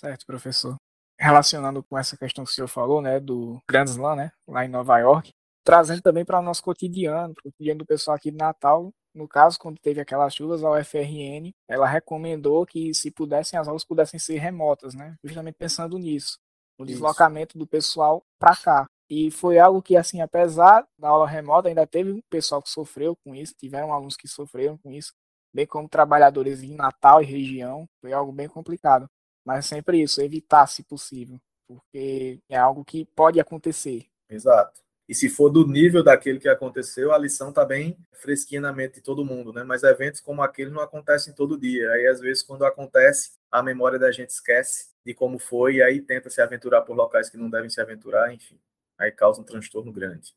Certo, 0.00 0.24
professor. 0.24 0.76
Relacionando 1.18 1.82
com 1.82 1.98
essa 1.98 2.16
questão 2.16 2.44
que 2.44 2.50
o 2.50 2.54
senhor 2.54 2.68
falou, 2.68 3.02
né, 3.02 3.18
do 3.18 3.60
Grand 3.68 3.86
Slam, 3.86 4.16
né, 4.16 4.32
lá 4.46 4.64
em 4.64 4.68
Nova 4.68 4.98
York, 4.98 5.32
trazendo 5.64 6.00
também 6.00 6.24
para 6.24 6.38
o 6.38 6.42
nosso 6.42 6.62
cotidiano, 6.62 7.34
para 7.34 7.40
o 7.40 7.52
cotidiano 7.52 7.78
do 7.78 7.86
pessoal 7.86 8.16
aqui 8.16 8.30
de 8.30 8.36
Natal, 8.36 8.92
no 9.14 9.28
caso, 9.28 9.58
quando 9.58 9.78
teve 9.78 10.00
aquelas 10.00 10.34
chuvas, 10.34 10.64
a 10.64 10.70
UFRN, 10.70 11.52
ela 11.68 11.86
recomendou 11.86 12.66
que 12.66 12.92
se 12.92 13.10
pudessem, 13.10 13.58
as 13.58 13.68
aulas 13.68 13.84
pudessem 13.84 14.18
ser 14.18 14.38
remotas, 14.38 14.94
né? 14.94 15.16
Justamente 15.22 15.56
pensando 15.56 15.98
nisso, 15.98 16.38
no 16.78 16.84
Isso. 16.84 16.94
deslocamento 16.94 17.56
do 17.56 17.66
pessoal 17.66 18.22
para 18.38 18.56
cá. 18.56 18.86
E 19.08 19.30
foi 19.30 19.58
algo 19.58 19.82
que, 19.82 19.96
assim, 19.96 20.20
apesar 20.20 20.86
da 20.98 21.08
aula 21.08 21.28
remota, 21.28 21.68
ainda 21.68 21.86
teve 21.86 22.10
um 22.10 22.20
pessoal 22.30 22.62
que 22.62 22.70
sofreu 22.70 23.14
com 23.24 23.34
isso, 23.34 23.54
tiveram 23.56 23.92
alunos 23.92 24.16
que 24.16 24.26
sofreram 24.26 24.78
com 24.78 24.90
isso, 24.90 25.12
bem 25.52 25.66
como 25.66 25.88
trabalhadores 25.88 26.62
em 26.62 26.74
Natal 26.74 27.22
e 27.22 27.26
região, 27.26 27.86
foi 28.00 28.12
algo 28.12 28.32
bem 28.32 28.48
complicado. 28.48 29.06
Mas 29.44 29.66
sempre 29.66 30.02
isso, 30.02 30.22
evitar 30.22 30.66
se 30.66 30.82
possível, 30.82 31.38
porque 31.68 32.40
é 32.48 32.56
algo 32.56 32.84
que 32.84 33.04
pode 33.14 33.38
acontecer. 33.38 34.06
Exato. 34.28 34.83
E 35.08 35.14
se 35.14 35.28
for 35.28 35.50
do 35.50 35.66
nível 35.66 36.02
daquele 36.02 36.38
que 36.38 36.48
aconteceu, 36.48 37.12
a 37.12 37.18
lição 37.18 37.50
está 37.50 37.64
bem 37.64 37.98
fresquinha 38.12 38.60
na 38.60 38.72
mente 38.72 38.94
de 38.94 39.00
todo 39.02 39.24
mundo, 39.24 39.52
né? 39.52 39.62
Mas 39.62 39.82
eventos 39.82 40.20
como 40.20 40.42
aquele 40.42 40.70
não 40.70 40.80
acontecem 40.80 41.34
todo 41.34 41.58
dia. 41.58 41.90
Aí, 41.90 42.06
às 42.06 42.20
vezes, 42.20 42.42
quando 42.42 42.64
acontece, 42.64 43.32
a 43.50 43.62
memória 43.62 43.98
da 43.98 44.10
gente 44.10 44.30
esquece 44.30 44.94
de 45.04 45.12
como 45.12 45.38
foi 45.38 45.76
e 45.76 45.82
aí 45.82 46.00
tenta 46.00 46.30
se 46.30 46.40
aventurar 46.40 46.82
por 46.82 46.96
locais 46.96 47.28
que 47.28 47.36
não 47.36 47.50
devem 47.50 47.68
se 47.68 47.80
aventurar, 47.80 48.32
enfim. 48.32 48.58
Aí 48.98 49.12
causa 49.12 49.40
um 49.40 49.44
transtorno 49.44 49.92
grande. 49.92 50.34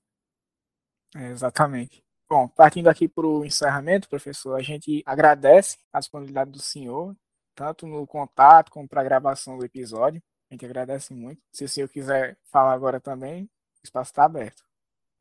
É, 1.15 1.29
exatamente. 1.29 2.03
Bom, 2.29 2.47
partindo 2.49 2.89
aqui 2.89 3.07
para 3.07 3.25
o 3.25 3.45
encerramento, 3.45 4.09
professor, 4.09 4.55
a 4.55 4.61
gente 4.61 5.01
agradece 5.05 5.77
a 5.93 5.99
disponibilidade 5.99 6.51
do 6.51 6.59
senhor, 6.59 7.15
tanto 7.55 7.87
no 7.87 8.05
contato 8.05 8.69
como 8.69 8.87
para 8.87 8.99
a 8.99 9.03
gravação 9.03 9.57
do 9.57 9.63
episódio. 9.63 10.21
A 10.49 10.53
gente 10.53 10.65
agradece 10.65 11.13
muito. 11.13 11.41
Se 11.53 11.63
o 11.63 11.69
senhor 11.69 11.87
quiser 11.87 12.37
falar 12.51 12.73
agora 12.73 12.99
também, 12.99 13.49
espaço 13.87 14.11
está 14.11 14.25
aberto. 14.25 14.63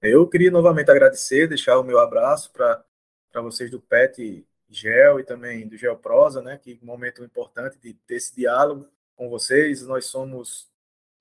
Eu 0.03 0.29
queria 0.29 0.51
novamente 0.51 0.91
agradecer, 0.91 1.49
deixar 1.49 1.79
o 1.79 1.85
meu 1.85 1.99
abraço 1.99 2.53
para 2.53 2.85
vocês 3.43 3.71
do 3.71 3.81
PET 3.81 4.47
Gel 4.69 5.21
e 5.21 5.25
também 5.25 5.67
do 5.67 5.77
Gel 5.77 5.97
Prosa, 5.97 6.43
né? 6.43 6.59
Que 6.59 6.79
momento 6.83 7.25
importante 7.25 7.79
de 7.79 7.95
ter 7.95 8.17
esse 8.17 8.35
diálogo 8.35 8.89
com 9.15 9.31
vocês. 9.31 9.83
Nós 9.83 10.07
somos 10.07 10.69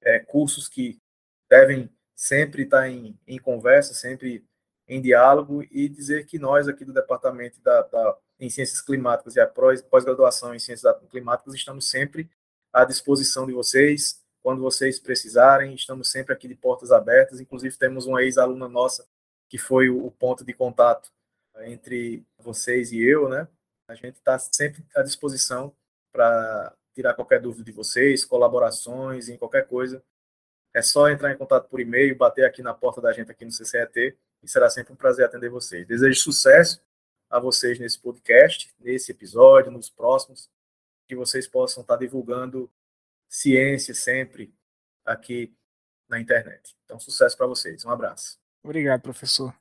é, 0.01 0.19
cursos 0.19 0.67
que 0.67 0.99
devem 1.49 1.89
sempre 2.15 2.63
estar 2.63 2.89
em, 2.89 3.17
em 3.27 3.39
conversa, 3.39 3.93
sempre 3.93 4.45
em 4.87 5.01
diálogo 5.01 5.63
e 5.71 5.87
dizer 5.87 6.25
que 6.25 6.37
nós 6.37 6.67
aqui 6.67 6.85
do 6.85 6.93
departamento 6.93 7.61
da, 7.61 7.81
da 7.83 8.17
em 8.37 8.49
ciências 8.49 8.81
climáticas 8.81 9.35
e 9.35 9.39
a 9.39 9.47
pós-graduação 9.47 10.53
em 10.53 10.59
ciências 10.59 10.93
climáticas 11.09 11.53
estamos 11.53 11.89
sempre 11.89 12.29
à 12.73 12.83
disposição 12.83 13.47
de 13.47 13.53
vocês 13.53 14.24
quando 14.45 14.61
vocês 14.61 14.99
precisarem, 14.99 15.73
estamos 15.73 16.11
sempre 16.11 16.31
aqui 16.31 16.47
de 16.47 16.53
portas 16.53 16.91
abertas. 16.91 17.39
Inclusive, 17.39 17.75
temos 17.79 18.05
uma 18.05 18.21
ex-aluna 18.21 18.69
nossa 18.69 19.03
que 19.49 19.57
foi 19.57 19.89
o 19.89 20.11
ponto 20.11 20.45
de 20.45 20.53
contato 20.53 21.11
entre 21.61 22.23
vocês 22.37 22.91
e 22.91 23.01
eu, 23.01 23.27
né? 23.27 23.47
A 23.87 23.95
gente 23.95 24.17
está 24.17 24.37
sempre 24.37 24.85
à 24.95 25.01
disposição 25.01 25.75
para 26.13 26.71
tirar 26.93 27.15
qualquer 27.15 27.41
dúvida 27.41 27.63
de 27.63 27.71
vocês, 27.71 28.23
colaborações, 28.23 29.29
em 29.29 29.35
qualquer 29.35 29.65
coisa. 29.65 30.03
É 30.75 30.81
só 30.83 31.09
entrar 31.09 31.31
em 31.31 31.37
contato 31.37 31.67
por 31.67 31.79
e-mail, 31.79 32.15
bater 32.15 32.45
aqui 32.45 32.61
na 32.61 32.71
porta 32.75 33.01
da 33.01 33.11
gente 33.11 33.31
aqui 33.31 33.45
no 33.45 33.51
CCET 33.51 34.15
e 34.43 34.47
será 34.47 34.69
sempre 34.69 34.93
um 34.93 34.95
prazer 34.95 35.25
atender 35.25 35.49
vocês. 35.49 35.87
Desejo 35.87 36.19
sucesso 36.19 36.79
a 37.31 37.39
vocês 37.39 37.79
nesse 37.79 37.97
podcast, 37.97 38.71
nesse 38.79 39.11
episódio, 39.11 39.71
nos 39.71 39.89
próximos, 39.89 40.51
que 41.07 41.15
vocês 41.15 41.47
possam 41.47 41.81
estar 41.81 41.95
divulgando 41.95 42.69
ciência 43.29 43.93
sempre 43.93 44.53
aqui 45.05 45.55
na 46.09 46.19
internet. 46.19 46.75
Então, 46.85 46.99
sucesso 46.99 47.37
para 47.37 47.47
vocês. 47.47 47.83
Um 47.85 47.89
abraço. 47.89 48.37
Obrigado, 48.63 49.01
professor. 49.01 49.53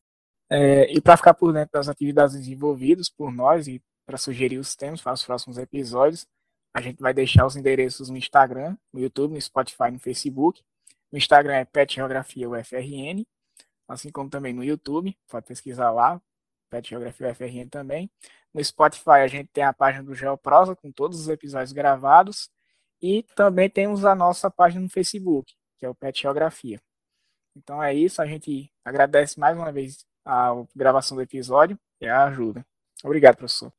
É, 0.50 0.90
e 0.92 1.00
para 1.00 1.16
ficar 1.16 1.34
por 1.34 1.52
dentro 1.52 1.72
das 1.72 1.88
atividades 1.88 2.36
desenvolvidas 2.36 3.08
por 3.08 3.32
nós 3.32 3.66
e 3.66 3.82
para 4.06 4.18
sugerir 4.18 4.58
os 4.58 4.76
temas 4.76 5.00
para 5.00 5.14
os 5.14 5.24
próximos 5.24 5.58
episódios, 5.58 6.26
a 6.74 6.80
gente 6.80 7.00
vai 7.00 7.14
deixar 7.14 7.46
os 7.46 7.56
endereços 7.56 8.08
no 8.10 8.16
Instagram, 8.16 8.76
no 8.92 9.00
YouTube, 9.00 9.34
no 9.34 9.40
Spotify, 9.40 9.90
no 9.90 9.98
Facebook. 9.98 10.62
No 11.10 11.18
Instagram 11.18 11.54
é 11.54 11.64
Pet 11.64 11.94
Geografia 11.94 12.48
UFRN, 12.48 13.24
assim 13.88 14.10
como 14.10 14.28
também 14.28 14.52
no 14.52 14.64
YouTube, 14.64 15.16
pode 15.28 15.46
pesquisar 15.46 15.90
lá, 15.92 16.20
Pet 16.68 16.90
Geografia 16.90 17.30
UFRN 17.30 17.68
também. 17.70 18.10
No 18.52 18.62
Spotify 18.62 19.22
a 19.22 19.28
gente 19.28 19.48
tem 19.52 19.62
a 19.62 19.72
página 19.72 20.02
do 20.02 20.14
Geoprosa 20.14 20.74
com 20.74 20.90
todos 20.90 21.20
os 21.20 21.28
episódios 21.28 21.72
gravados 21.72 22.50
e 23.04 23.22
também 23.36 23.68
temos 23.68 24.06
a 24.06 24.14
nossa 24.14 24.50
página 24.50 24.80
no 24.80 24.88
Facebook, 24.88 25.52
que 25.78 25.84
é 25.84 25.88
o 25.90 25.94
Pet 25.94 26.22
Geografia. 26.22 26.80
Então 27.54 27.82
é 27.82 27.92
isso, 27.92 28.22
a 28.22 28.26
gente 28.26 28.72
agradece 28.82 29.38
mais 29.38 29.54
uma 29.54 29.70
vez 29.70 30.06
a 30.24 30.54
gravação 30.74 31.14
do 31.14 31.22
episódio 31.22 31.78
e 32.00 32.06
a 32.08 32.24
ajuda. 32.24 32.64
Obrigado, 33.04 33.36
professor. 33.36 33.70